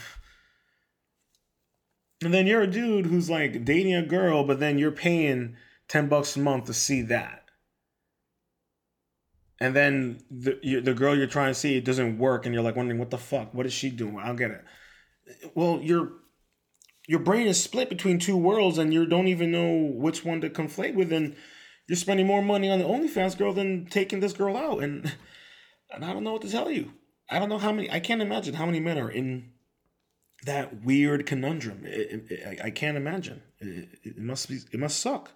[2.23, 5.55] and then you're a dude who's like dating a girl, but then you're paying
[5.87, 7.43] ten bucks a month to see that
[9.63, 12.63] and then the you, the girl you're trying to see it doesn't work, and you're
[12.63, 14.19] like wondering what the fuck, what is she doing?
[14.19, 14.65] I don't get it.
[15.55, 16.11] Well, your
[17.07, 20.49] your brain is split between two worlds, and you don't even know which one to
[20.49, 21.35] conflate with, and
[21.87, 25.13] you're spending more money on the OnlyFans girl than taking this girl out, and
[25.91, 26.93] and I don't know what to tell you.
[27.29, 27.89] I don't know how many.
[27.89, 29.51] I can't imagine how many men are in
[30.45, 31.85] that weird conundrum.
[31.85, 33.41] It, it, it, I can't imagine.
[33.59, 34.59] it must be.
[34.71, 35.31] It must suck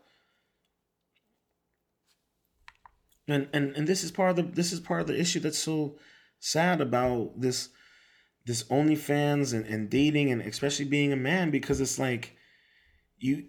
[3.27, 5.58] and and and this is part of the this is part of the issue that's
[5.58, 5.97] so
[6.39, 7.69] sad about this
[8.48, 12.36] this OnlyFans and, and dating and especially being a man because it's like
[13.18, 13.46] you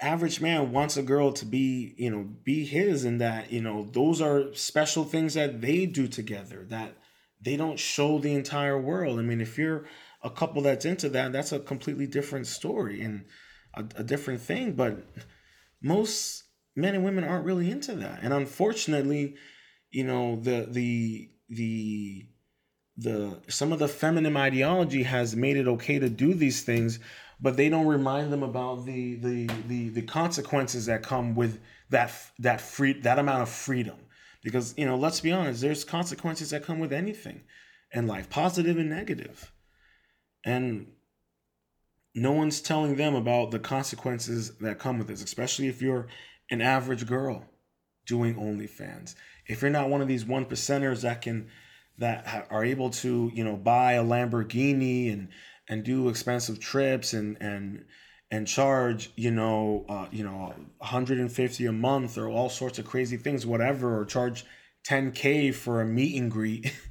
[0.00, 3.84] average man wants a girl to be you know be his and that you know
[3.92, 6.96] those are special things that they do together that
[7.42, 9.84] they don't show the entire world i mean if you're
[10.22, 13.26] a couple that's into that that's a completely different story and
[13.74, 15.06] a, a different thing but
[15.82, 16.44] most
[16.76, 18.20] men and women aren't really into that.
[18.22, 19.36] And unfortunately,
[19.90, 22.26] you know, the the the
[22.96, 27.00] the some of the feminine ideology has made it okay to do these things,
[27.40, 32.12] but they don't remind them about the the the, the consequences that come with that
[32.38, 33.96] that free that amount of freedom.
[34.42, 37.42] Because you know, let's be honest, there's consequences that come with anything
[37.92, 38.92] in life, positive and.
[40.46, 40.88] And
[42.14, 46.06] no one's telling them about the consequences that come with this, especially if you're
[46.50, 47.46] an average girl
[48.06, 49.14] doing OnlyFans.
[49.46, 51.48] If you're not one of these one percenters that can
[51.98, 55.28] that are able to you know buy a Lamborghini and
[55.68, 57.84] and do expensive trips and and
[58.30, 63.16] and charge you know uh, you know 150 a month or all sorts of crazy
[63.16, 64.44] things whatever or charge
[64.88, 66.72] 10k for a meet and greet.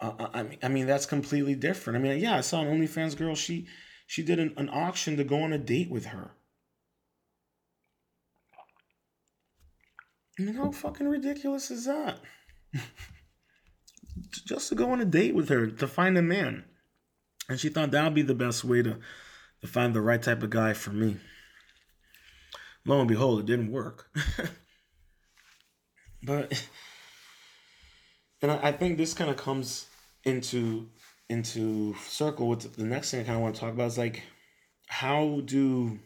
[0.00, 1.96] Uh, I mean I mean that's completely different.
[1.96, 3.36] I mean yeah I saw an OnlyFans girl.
[3.36, 3.68] She
[4.04, 6.32] she did an, an auction to go on a date with her.
[10.38, 12.18] I mean, how fucking ridiculous is that?
[14.32, 16.64] Just to go on a date with her to find a man.
[17.48, 18.98] And she thought that would be the best way to,
[19.60, 21.16] to find the right type of guy for me.
[22.84, 24.10] Lo and behold, it didn't work.
[26.22, 26.66] but
[28.42, 29.86] and I, I think this kind of comes
[30.24, 30.88] into
[31.28, 34.22] into circle with the next thing I kind of want to talk about is like
[34.86, 35.98] how do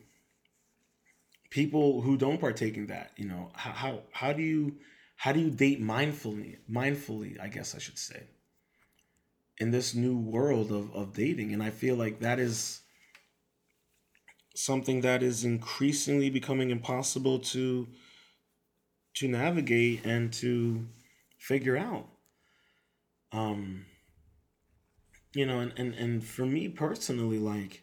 [1.50, 4.76] people who don't partake in that you know how how, how do you
[5.16, 8.22] how do you date mindfully mindfully i guess i should say
[9.58, 11.52] in this new world of, of dating?
[11.52, 12.80] And i feel like that is
[14.54, 17.88] something that is increasingly becoming impossible to
[19.14, 20.86] to navigate and to
[21.38, 22.06] figure out.
[23.32, 23.86] Um
[25.34, 27.82] you know and and, and for me personally like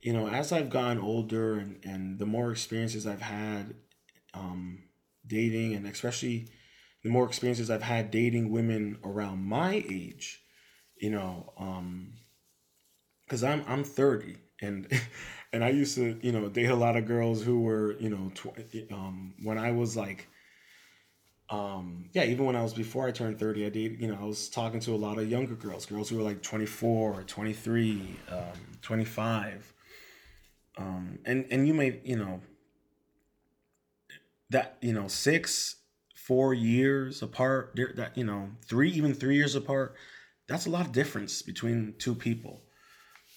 [0.00, 3.74] you know, as I've gotten older and, and the more experiences I've had
[4.32, 4.84] um,
[5.28, 6.48] dating, and especially
[7.02, 10.42] the more experiences I've had dating women around my age,
[11.00, 12.14] you know, um,
[13.24, 14.88] because um, I'm I'm 30 and
[15.52, 18.30] and I used to you know date a lot of girls who were you know
[18.34, 20.28] tw- um, when I was like
[21.50, 24.24] um yeah even when i was before i turned 30 i did you know i
[24.24, 28.16] was talking to a lot of younger girls girls who were like 24 or 23
[28.30, 28.42] um
[28.82, 29.72] 25
[30.76, 32.40] um, and and you may you know
[34.50, 35.76] that you know six
[36.14, 39.94] four years apart that you know three even three years apart
[40.46, 42.62] that's a lot of difference between two people.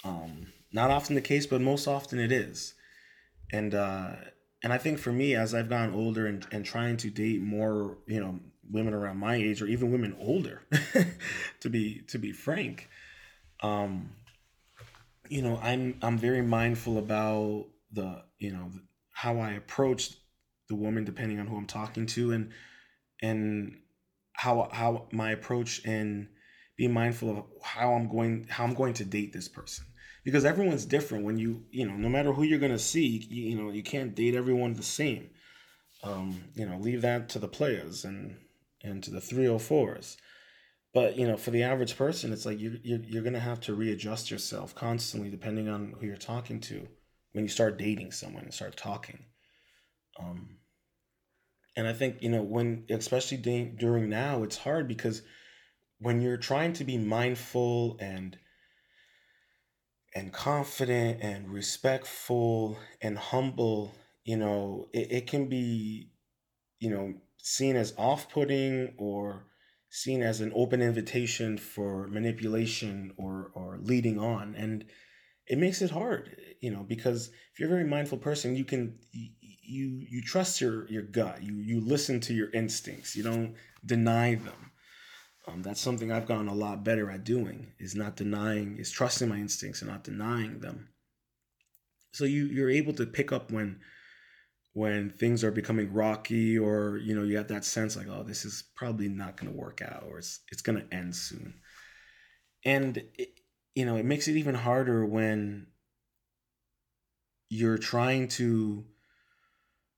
[0.05, 2.73] Um, not often the case but most often it is.
[3.51, 4.11] And uh,
[4.63, 7.97] and i think for me as i've gotten older and, and trying to date more
[8.07, 10.61] you know women around my age or even women older
[11.59, 12.87] to be to be frank
[13.61, 14.11] um
[15.31, 18.69] you know, I'm I'm very mindful about the you know
[19.13, 20.11] how I approach
[20.71, 22.51] the woman depending on who I'm talking to and
[23.21, 23.77] and
[24.33, 26.27] how how my approach and
[26.77, 29.85] being mindful of how I'm going how I'm going to date this person.
[30.23, 33.61] Because everyone's different when you you know no matter who you're gonna see you, you
[33.61, 35.29] know you can't date everyone the same.
[36.03, 38.37] Um you know leave that to the players and
[38.83, 40.17] and to the 304s
[40.93, 43.73] but you know, for the average person, it's like you you're, you're gonna have to
[43.73, 46.87] readjust yourself constantly depending on who you're talking to
[47.31, 49.25] when you start dating someone and start talking.
[50.19, 50.57] Um,
[51.75, 55.21] and I think you know when, especially during now, it's hard because
[55.99, 58.37] when you're trying to be mindful and
[60.13, 63.93] and confident and respectful and humble,
[64.25, 66.09] you know, it, it can be,
[66.79, 69.45] you know, seen as off-putting or
[69.89, 74.55] seen as an open invitation for manipulation or or leading on.
[74.55, 74.85] And
[75.47, 78.97] it makes it hard you know because if you're a very mindful person you can
[79.71, 81.41] you you trust your your gut.
[81.41, 83.15] You you listen to your instincts.
[83.15, 83.55] You don't
[83.85, 84.71] deny them.
[85.47, 89.27] Um, that's something i've gotten a lot better at doing is not denying is trusting
[89.27, 90.89] my instincts and not denying them.
[92.11, 93.79] So you you're able to pick up when
[94.73, 98.45] when things are becoming rocky or you know you have that sense like oh this
[98.45, 101.53] is probably not going to work out or it's it's going to end soon.
[102.65, 103.39] And it,
[103.73, 105.67] you know it makes it even harder when
[107.49, 108.85] you're trying to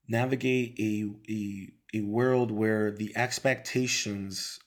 [0.07, 4.59] navigate a a, a world where the expectations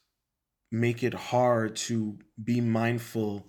[0.70, 3.49] make it hard to be mindful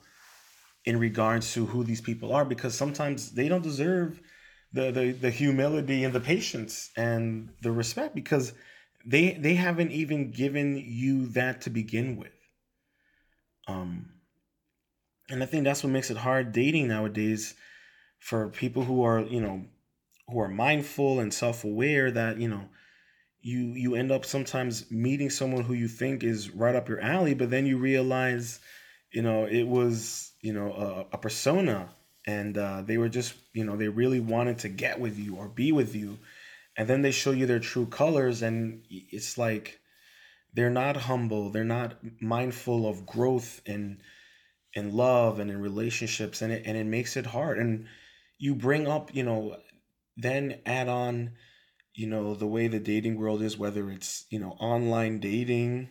[0.86, 4.22] in regards to who these people are because sometimes they don't deserve
[4.74, 8.54] the, the the humility and the patience and the respect because
[9.06, 12.32] they they haven't even given you that to begin with.
[13.68, 14.18] Um
[15.30, 17.56] and i think that's what makes it hard dating nowadays
[18.20, 19.66] for people who are you know
[20.30, 22.70] who are mindful and self-aware that you know
[23.42, 27.34] you you end up sometimes meeting someone who you think is right up your alley
[27.34, 28.60] but then you realize
[29.14, 30.72] you know it was you know
[31.12, 31.90] a, a persona
[32.28, 35.48] and uh, they were just you know they really wanted to get with you or
[35.48, 36.20] be with you.
[36.76, 39.80] And then they show you their true colors and it's like
[40.54, 41.50] they're not humble.
[41.50, 43.98] They're not mindful of growth and
[44.74, 47.58] in love and in relationships and it and it makes it hard.
[47.58, 47.88] And
[48.38, 49.56] you bring up you know
[50.18, 51.32] then add on
[51.94, 55.90] you know the way the dating world is whether it's you know online dating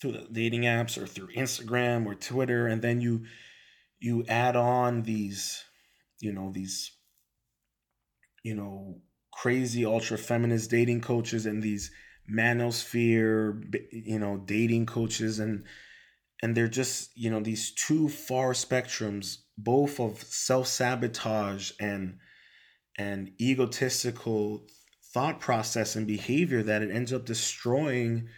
[0.00, 3.24] through the dating apps or through Instagram or Twitter and then you
[3.98, 5.64] you add on these
[6.20, 6.92] you know these
[8.42, 9.00] you know
[9.32, 11.90] crazy ultra feminist dating coaches and these
[12.30, 13.62] manosphere
[13.92, 15.64] you know dating coaches and
[16.42, 22.18] and they're just you know these two far spectrums both of self-sabotage and
[22.98, 24.66] and egotistical
[25.12, 28.28] thought process and behavior that it ends up destroying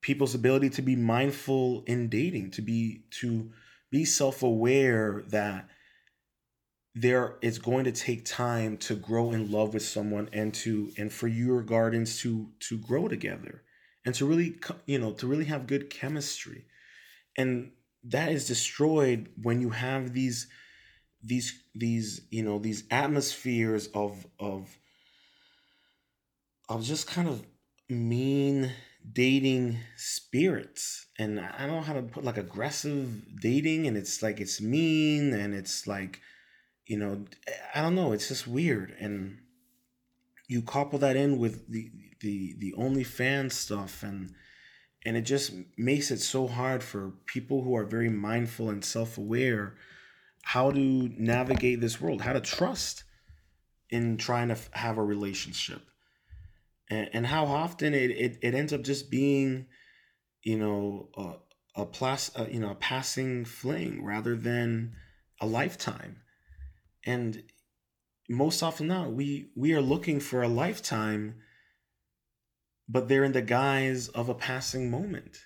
[0.00, 3.50] people's ability to be mindful in dating to be to
[3.90, 5.68] be self-aware that
[6.94, 11.12] there it's going to take time to grow in love with someone and to and
[11.12, 13.62] for your gardens to to grow together
[14.04, 14.56] and to really
[14.86, 16.66] you know to really have good chemistry.
[17.36, 17.72] And
[18.04, 20.46] that is destroyed when you have these
[21.24, 24.76] these these you know these atmospheres of of
[26.68, 27.44] of just kind of
[27.88, 28.70] mean
[29.12, 31.06] dating spirits.
[31.18, 35.32] And i don't know how to put like aggressive dating and it's like it's mean
[35.32, 36.20] and it's like
[36.86, 37.24] you know
[37.74, 38.94] i don't know it's just weird.
[39.00, 39.38] And
[40.48, 44.34] you couple that in with the the the OnlyFans stuff and
[45.06, 49.74] and it just makes it so hard for people who are very mindful and self-aware
[50.44, 53.04] how to navigate this world how to trust
[53.90, 55.82] in trying to have a relationship.
[56.90, 59.66] And, and how often it, it, it ends up just being
[60.42, 64.94] you know a, a plus a, you know a passing fling rather than
[65.40, 66.20] a lifetime.
[67.06, 67.42] And
[68.28, 71.36] most often now we we are looking for a lifetime
[72.88, 75.38] but they're in the guise of a passing moment.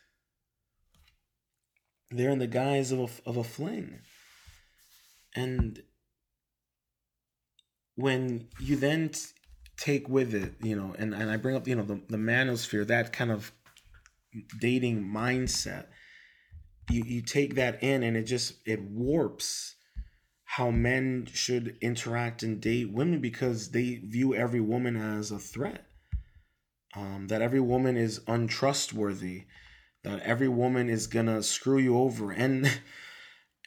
[2.10, 4.00] They're in the guise of a, of a fling
[5.34, 5.82] and
[7.98, 9.20] when you then t-
[9.76, 12.86] take with it, you know, and, and I bring up, you know, the, the manosphere,
[12.86, 13.52] that kind of
[14.60, 15.86] dating mindset,
[16.90, 19.74] you, you take that in and it just, it warps
[20.44, 25.84] how men should interact and date women because they view every woman as a threat.
[26.96, 29.44] Um, that every woman is untrustworthy,
[30.04, 32.66] that every woman is gonna screw you over, and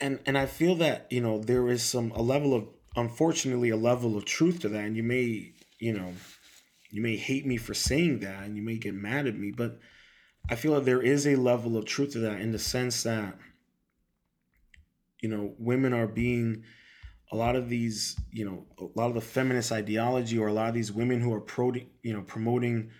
[0.01, 3.77] and and I feel that you know there is some a level of unfortunately a
[3.77, 6.13] level of truth to that, and you may you know,
[6.91, 9.79] you may hate me for saying that and you may get mad at me, but
[10.49, 13.37] I feel that there is a level of truth to that in the sense that,
[15.21, 16.63] you know, women are being
[17.31, 20.69] a lot of these, you know, a lot of the feminist ideology or a lot
[20.69, 21.71] of these women who are pro,
[22.03, 22.91] you know, promoting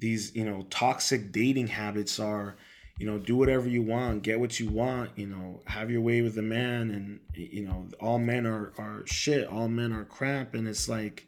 [0.00, 2.56] these, you know, toxic dating habits are,
[2.98, 6.20] you know, do whatever you want, get what you want, you know, have your way
[6.20, 10.54] with the man and you know, all men are are shit, all men are crap
[10.54, 11.26] and it's like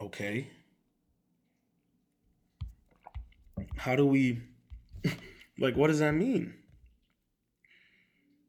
[0.00, 0.48] okay
[3.76, 4.40] how do we
[5.60, 6.54] Like, what does that mean?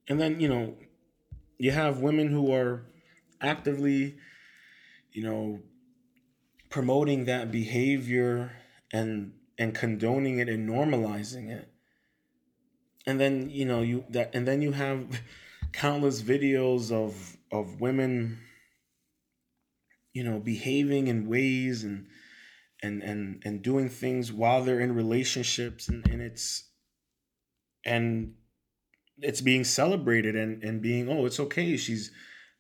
[0.07, 0.75] And then, you know,
[1.57, 2.85] you have women who are
[3.41, 4.15] actively,
[5.11, 5.59] you know,
[6.69, 8.53] promoting that behavior
[8.93, 11.69] and and condoning it and normalizing it.
[13.05, 15.21] And then, you know, you that and then you have
[15.71, 18.39] countless videos of of women
[20.13, 22.07] you know behaving in ways and
[22.83, 26.65] and and and doing things while they're in relationships and, and it's
[27.85, 28.33] and
[29.19, 32.11] it's being celebrated and and being oh it's okay she's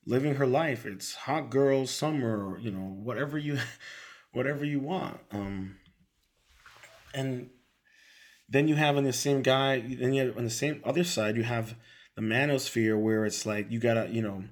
[0.05, 3.57] living her life it's hot girl summer you know whatever you
[4.31, 5.75] whatever you want um
[7.13, 7.49] and
[8.49, 11.35] then you have on the same guy then you have on the same other side
[11.35, 11.75] you have
[12.15, 14.43] the manosphere where it's like you gotta you know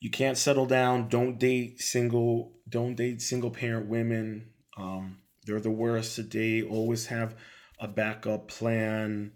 [0.00, 4.50] you can't settle down don't date single don't date single parent women.
[4.76, 7.36] Um they're the worst to date always have
[7.78, 9.32] a backup plan.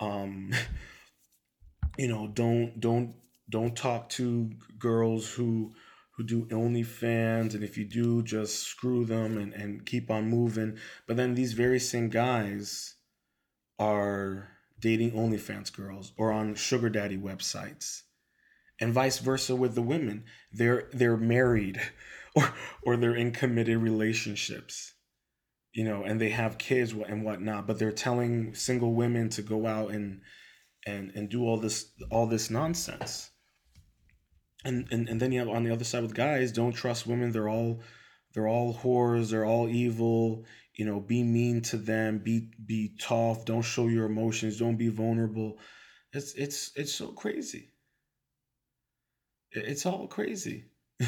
[0.00, 0.52] Um
[1.98, 3.14] you know don't don't
[3.48, 5.74] don't talk to girls who
[6.16, 10.78] who do OnlyFans, and if you do, just screw them and, and keep on moving.
[11.06, 12.96] But then these very same guys
[13.78, 14.48] are
[14.80, 18.02] dating OnlyFans girls or on sugar daddy websites,
[18.80, 20.24] and vice versa with the women.
[20.52, 21.80] They're they're married,
[22.34, 24.94] or or they're in committed relationships,
[25.74, 27.66] you know, and they have kids and whatnot.
[27.66, 30.22] But they're telling single women to go out and
[30.86, 33.30] and and do all this all this nonsense
[34.64, 37.32] and, and and then you have on the other side with guys don't trust women.
[37.32, 37.80] They're all
[38.34, 39.30] they're all whores.
[39.30, 40.44] They're all evil.
[40.74, 42.18] You know be mean to them.
[42.18, 43.44] Be be tough.
[43.44, 44.58] Don't show your emotions.
[44.58, 45.58] Don't be vulnerable.
[46.12, 47.70] It's it's it's so crazy.
[49.52, 50.66] It's all crazy.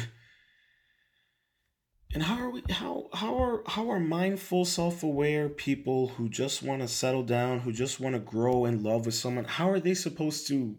[2.11, 6.81] And how are we how how are how are mindful self-aware people who just want
[6.81, 9.93] to settle down who just want to grow in love with someone how are they
[9.93, 10.75] supposed to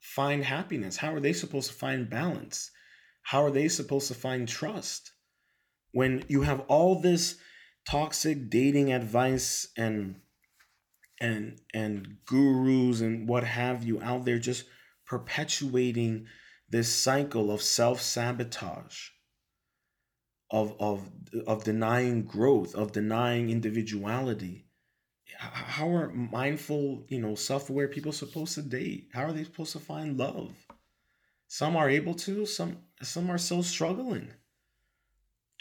[0.00, 0.96] find happiness?
[0.96, 2.70] How are they supposed to find balance?
[3.22, 5.12] How are they supposed to find trust?
[5.92, 7.36] When you have all this
[7.88, 10.20] toxic dating advice and
[11.20, 14.64] and and gurus and what have you out there just
[15.06, 16.26] perpetuating
[16.68, 19.08] this cycle of self-sabotage
[20.50, 21.10] of of
[21.46, 24.67] of denying growth of denying individuality
[25.38, 29.08] how are mindful, you know, self-aware people supposed to date?
[29.12, 30.52] How are they supposed to find love?
[31.46, 34.32] Some are able to, some some are still struggling.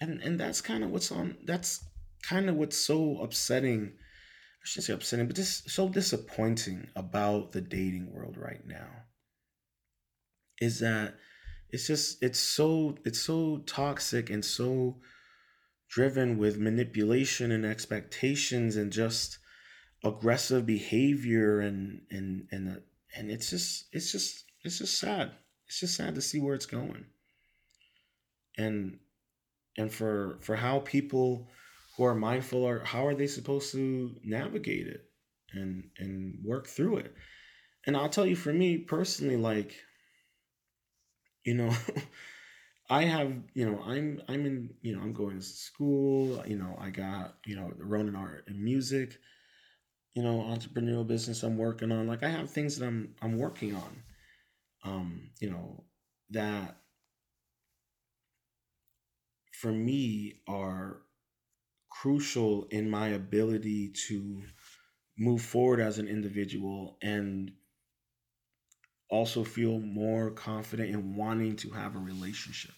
[0.02, 1.86] And and that's kind of what's on that's
[2.24, 3.94] kind of what's so upsetting.
[3.94, 8.90] I shouldn't say upsetting, but just so disappointing about the dating world right now.
[10.60, 11.16] Is that
[11.70, 14.98] it's just it's so it's so toxic and so
[15.88, 19.38] driven with manipulation and expectations and just
[20.04, 22.80] aggressive behavior and and and uh,
[23.16, 25.32] and it's just it's just it's just sad.
[25.68, 27.06] It's just sad to see where it's going.
[28.58, 29.00] And
[29.78, 31.50] and for for how people
[31.96, 35.10] who are mindful are how are they supposed to navigate it
[35.54, 37.14] and and work through it.
[37.86, 39.76] And I'll tell you for me personally like
[41.44, 41.72] you know
[42.90, 46.78] I have, you know, I'm I'm in, you know, I'm going to school, you know,
[46.80, 49.18] I got, you know, Ronin art and music
[50.18, 53.76] you know entrepreneurial business i'm working on like i have things that i'm i'm working
[53.76, 54.04] on
[54.84, 55.84] um you know
[56.32, 56.78] that
[59.54, 61.04] for me are
[62.02, 64.42] crucial in my ability to
[65.20, 67.52] move forward as an individual and
[69.12, 72.74] also feel more confident in wanting to have a relationship.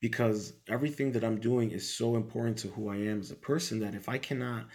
[0.00, 3.80] Because everything that I'm doing is so important to who I am as a person
[3.80, 4.66] that if I cannot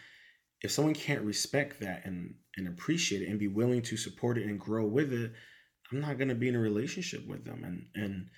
[0.61, 4.45] if someone can't respect that and and appreciate it and be willing to support it
[4.45, 5.31] and grow with it
[5.91, 7.63] i'm not going to be in a relationship with them.
[7.63, 8.29] And and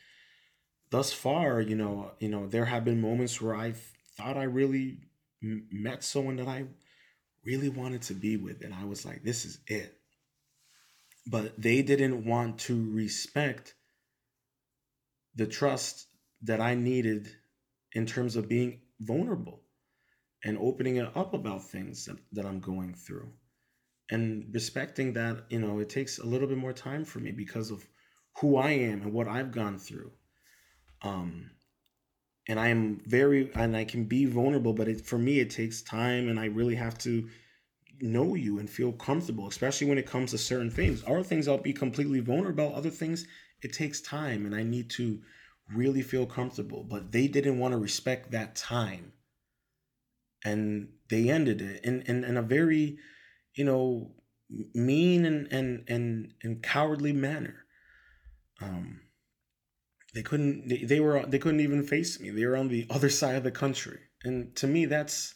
[0.90, 3.74] thus far you know you know there have been moments where i
[4.18, 5.00] thought i really
[5.42, 6.66] m- met someone that i
[7.46, 10.00] really wanted to be with and i was like this is it.
[11.26, 13.76] But they didn't want to respect
[15.36, 16.08] the trust
[16.44, 17.30] that i needed
[17.94, 19.63] in terms of being vulnerable
[20.44, 23.30] and opening it up about things that, that I'm going through
[24.10, 27.72] and respecting that, you know, it takes a little bit more time for me because
[27.72, 27.88] of
[28.40, 30.12] who I am and what I've gone through.
[31.02, 31.52] Um,
[32.48, 35.82] and I am very, and I can be vulnerable, but it, for me, it takes
[35.82, 37.30] time and I really have to
[38.02, 41.04] know you and feel comfortable, especially when it comes to certain things.
[41.08, 43.26] Other things I'll be completely vulnerable, other things
[43.62, 45.22] it takes time and I need to
[45.74, 46.84] really feel comfortable.
[46.84, 49.14] But they didn't want to respect that time
[50.44, 52.98] and they ended it in, in, in a very
[53.56, 54.12] you know,
[54.74, 57.66] mean and and and, and cowardly manner.
[58.62, 59.02] Um,
[60.14, 62.30] they couldn't they, they were they couldn't even face me.
[62.30, 65.36] They were on the other side of the country, and to me, that's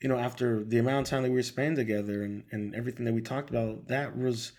[0.00, 3.04] you know, after the amount of time that we were spending together and and everything
[3.04, 4.52] that we talked about, that was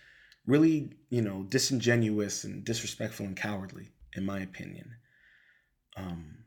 [0.46, 4.92] really you know disingenuous and disrespectful and cowardly, in my opinion.
[5.96, 6.39] Um,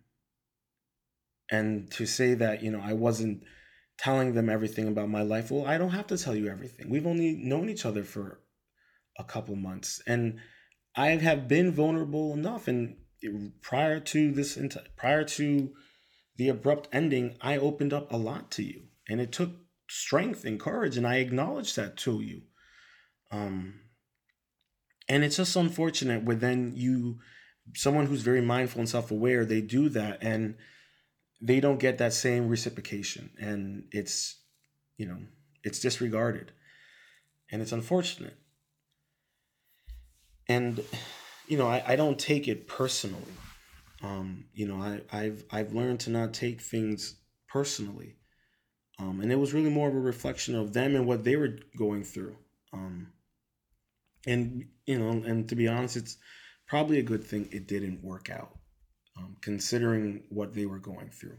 [1.52, 3.44] and to say that you know I wasn't
[3.98, 5.50] telling them everything about my life.
[5.50, 6.90] Well, I don't have to tell you everything.
[6.90, 8.40] We've only known each other for
[9.18, 10.40] a couple months, and
[10.96, 12.66] I have been vulnerable enough.
[12.66, 12.96] And
[13.60, 14.58] prior to this,
[14.96, 15.72] prior to
[16.36, 19.50] the abrupt ending, I opened up a lot to you, and it took
[19.88, 22.42] strength and courage, and I acknowledge that to you.
[23.30, 23.80] Um,
[25.08, 27.18] and it's just unfortunate when then you,
[27.74, 30.56] someone who's very mindful and self-aware, they do that, and
[31.42, 34.40] they don't get that same reciprocation and it's
[34.96, 35.18] you know
[35.64, 36.52] it's disregarded
[37.50, 38.36] and it's unfortunate.
[40.48, 40.82] And
[41.48, 43.34] you know i, I don't take it personally.
[44.02, 47.16] Um, you know I, i've i've learned to not take things
[47.48, 48.16] personally.
[48.98, 51.58] Um, and it was really more of a reflection of them and what they were
[51.76, 52.36] going through.
[52.72, 53.08] Um,
[54.26, 56.16] and you know and to be honest it's
[56.66, 58.58] probably a good thing it didn't work out
[59.16, 61.38] um, considering what they were going through.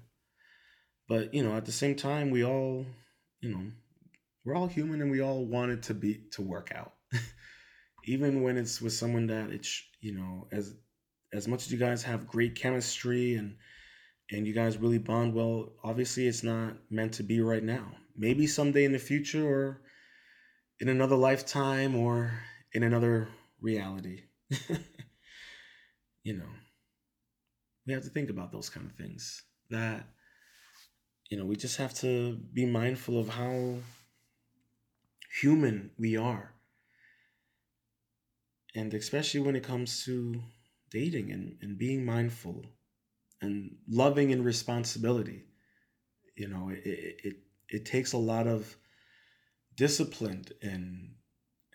[1.07, 2.85] But you know, at the same time, we all,
[3.41, 3.63] you know,
[4.45, 6.93] we're all human, and we all want it to be to work out,
[8.05, 10.73] even when it's with someone that it's you know as
[11.33, 13.55] as much as you guys have great chemistry and
[14.31, 15.73] and you guys really bond well.
[15.83, 17.91] Obviously, it's not meant to be right now.
[18.15, 19.81] Maybe someday in the future, or
[20.79, 22.31] in another lifetime, or
[22.73, 23.27] in another
[23.59, 24.21] reality.
[26.23, 26.45] you know
[27.85, 30.05] we have to think about those kind of things that
[31.29, 33.75] you know we just have to be mindful of how
[35.41, 36.53] human we are.
[38.75, 40.41] And especially when it comes to
[40.89, 42.65] dating and, and being mindful
[43.41, 45.43] and loving and responsibility
[46.35, 47.35] you know it, it, it,
[47.69, 48.75] it takes a lot of
[49.75, 51.11] discipline and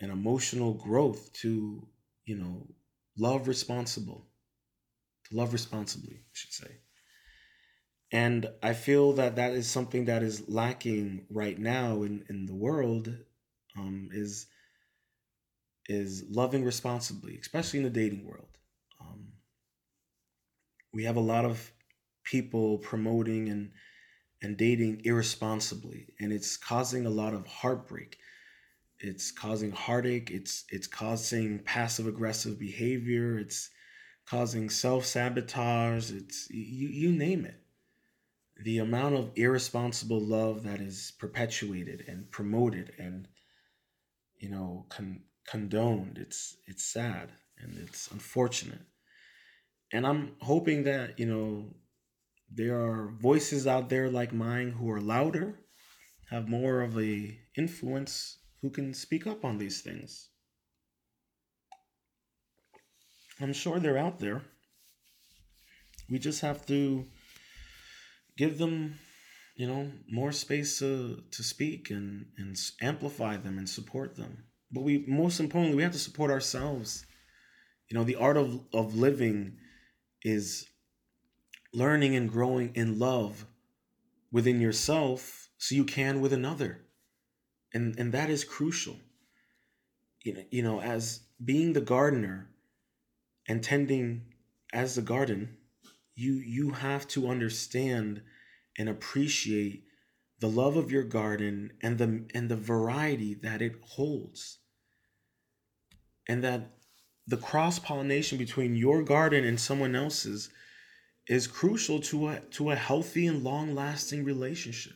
[0.00, 1.86] and emotional growth to
[2.24, 2.66] you know
[3.16, 4.27] love responsible
[5.28, 6.70] to love responsibly, I should say.
[8.10, 12.54] And I feel that that is something that is lacking right now in, in the
[12.54, 13.14] world
[13.76, 14.46] um, is
[15.90, 18.58] is loving responsibly, especially in the dating world.
[19.00, 19.28] Um,
[20.92, 21.72] we have a lot of
[22.24, 23.70] people promoting and
[24.42, 28.18] and dating irresponsibly, and it's causing a lot of heartbreak.
[29.00, 30.30] It's causing heartache.
[30.30, 33.38] It's it's causing passive aggressive behavior.
[33.38, 33.70] It's
[34.28, 36.10] causing self sabotage.
[36.10, 37.60] It's you, you name it.
[38.62, 43.28] The amount of irresponsible love that is perpetuated and promoted and
[44.38, 46.18] you know con- condoned.
[46.18, 48.80] It's it's sad and it's unfortunate.
[49.92, 51.74] And I'm hoping that you know
[52.50, 55.60] there are voices out there like mine who are louder,
[56.30, 60.27] have more of a influence, who can speak up on these things.
[63.40, 64.42] I'm sure they're out there.
[66.10, 67.04] We just have to
[68.36, 68.98] give them,
[69.56, 74.44] you know, more space to, to speak and, and amplify them and support them.
[74.72, 77.04] But we, most importantly, we have to support ourselves.
[77.88, 79.58] You know, the art of, of living
[80.22, 80.66] is
[81.72, 83.46] learning and growing in love
[84.32, 86.80] within yourself so you can with another.
[87.72, 88.96] And, and that is crucial.
[90.24, 92.48] You know, you know, as being the gardener,
[93.48, 94.22] and tending
[94.72, 95.56] as the garden,
[96.14, 98.22] you you have to understand
[98.76, 99.84] and appreciate
[100.40, 104.58] the love of your garden and the and the variety that it holds.
[106.28, 106.72] And that
[107.26, 110.50] the cross pollination between your garden and someone else's
[111.26, 114.94] is crucial to a to a healthy and long lasting relationship.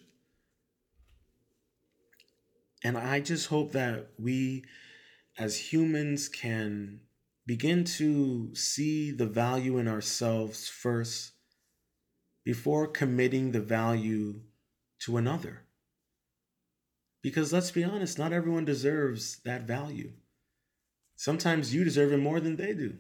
[2.84, 4.64] And I just hope that we
[5.38, 7.00] as humans can
[7.46, 11.32] begin to see the value in ourselves first
[12.44, 14.40] before committing the value
[15.00, 15.62] to another.
[17.22, 20.12] Because let's be honest, not everyone deserves that value.
[21.16, 22.98] Sometimes you deserve it more than they do.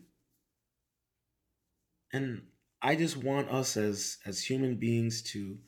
[2.12, 2.42] And
[2.80, 5.58] I just want us as, as human beings to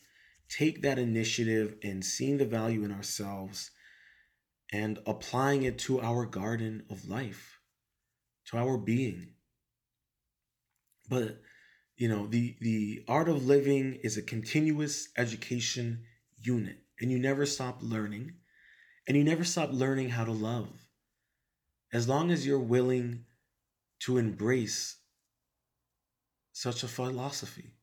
[0.48, 3.70] take that initiative in seeing the value in ourselves
[4.72, 7.53] and applying it to our garden of life
[8.46, 9.34] to our being.
[11.08, 11.40] But
[11.96, 16.04] you know, the the art of living is a continuous education
[16.36, 18.34] unit, and you never stop learning,
[19.06, 20.88] and you never stop learning how to love.
[21.92, 23.24] As long as you're willing
[24.00, 24.96] to embrace
[26.52, 27.74] such a philosophy,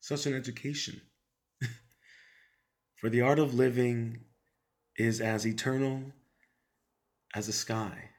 [0.00, 1.00] such an education.
[2.96, 4.24] For the art of living
[4.96, 6.12] is as eternal
[7.34, 8.11] as the sky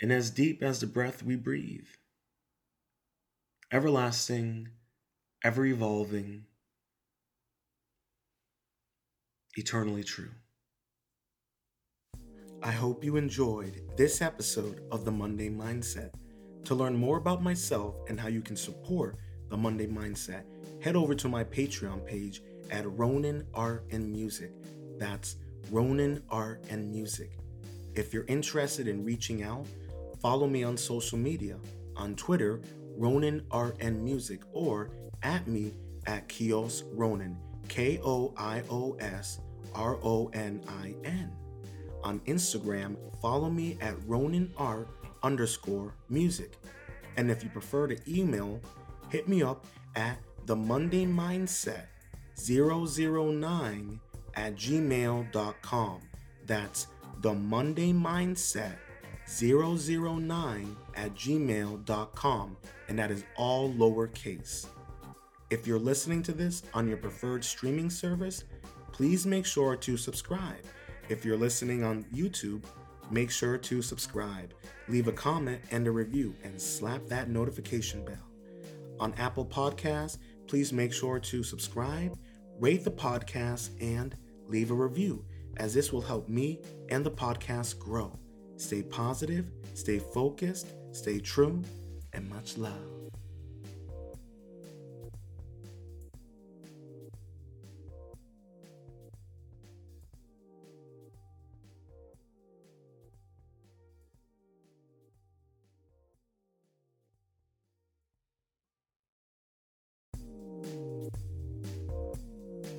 [0.00, 1.88] and as deep as the breath we breathe.
[3.72, 4.68] Everlasting,
[5.44, 6.44] ever evolving,
[9.56, 10.30] eternally true.
[12.62, 16.12] I hope you enjoyed this episode of the Monday Mindset.
[16.64, 19.16] To learn more about myself and how you can support
[19.48, 20.42] the Monday Mindset,
[20.82, 24.52] head over to my Patreon page at Ronin Art and Music.
[24.98, 25.36] That's
[25.70, 27.30] Ronin Art and Music.
[27.94, 29.66] If you're interested in reaching out,
[30.20, 31.56] follow me on social media
[31.96, 32.60] on Twitter,
[32.96, 34.90] Ronin Art and Music, or
[35.22, 35.72] at me
[36.06, 37.36] at Koios Ronin,
[37.68, 39.40] K O I O S
[39.74, 41.32] R O N I N.
[42.02, 44.88] On Instagram, follow me at Ronin Art
[45.22, 46.56] underscore music.
[47.16, 48.60] And if you prefer to email,
[49.10, 49.66] hit me up
[49.96, 51.84] at the Monday Mindset
[52.36, 54.00] 009
[54.34, 56.00] at gmail.com.
[56.46, 56.86] That's
[57.20, 58.76] the Monday Mindset
[59.38, 62.56] 009 at gmail.com.
[62.88, 64.66] And that is all lowercase.
[65.50, 68.44] If you're listening to this on your preferred streaming service,
[68.92, 70.64] please make sure to subscribe.
[71.08, 72.64] If you're listening on YouTube,
[73.10, 74.54] make sure to subscribe,
[74.88, 78.30] leave a comment and a review, and slap that notification bell.
[79.00, 82.16] On Apple Podcasts, please make sure to subscribe,
[82.60, 84.14] rate the podcast, and
[84.46, 85.24] leave a review,
[85.56, 86.60] as this will help me
[86.90, 88.19] and the podcast grow.
[88.60, 91.62] Stay positive, stay focused, stay true,
[92.12, 92.74] and much love.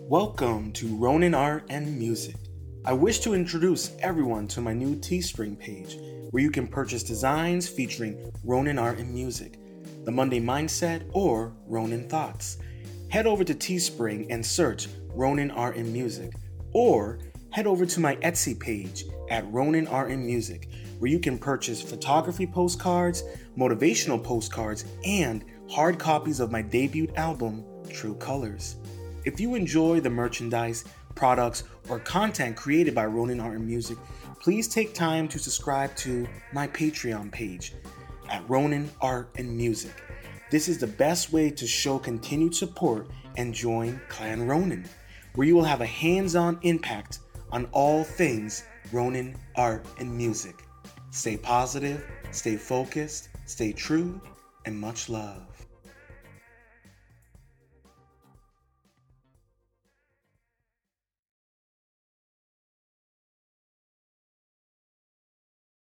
[0.08, 2.36] Welcome to Ronin Art and Music.
[2.84, 5.98] I wish to introduce everyone to my new Teespring page,
[6.32, 9.60] where you can purchase designs featuring Ronin Art and Music,
[10.04, 12.58] the Monday Mindset, or Ronin Thoughts.
[13.10, 16.34] Head over to Teespring and search Ronin Art and Music,
[16.74, 17.20] or
[17.52, 20.68] head over to my Etsy page at Ronin Art and Music,
[20.98, 23.24] where you can purchase photography postcards,
[23.56, 28.78] motivational postcards, and hard copies of my debut album, True Colors.
[29.24, 30.84] If you enjoy the merchandise,
[31.16, 33.98] products, or content created by Ronin Art and Music,
[34.40, 37.74] please take time to subscribe to my Patreon page
[38.30, 39.94] at Ronin Art and Music.
[40.50, 43.08] This is the best way to show continued support
[43.38, 44.86] and join Clan Ronin,
[45.36, 47.20] where you will have a hands on impact
[47.52, 50.64] on all things Ronin art and music.
[51.12, 54.20] Stay positive, stay focused, stay true,
[54.66, 55.44] and much love.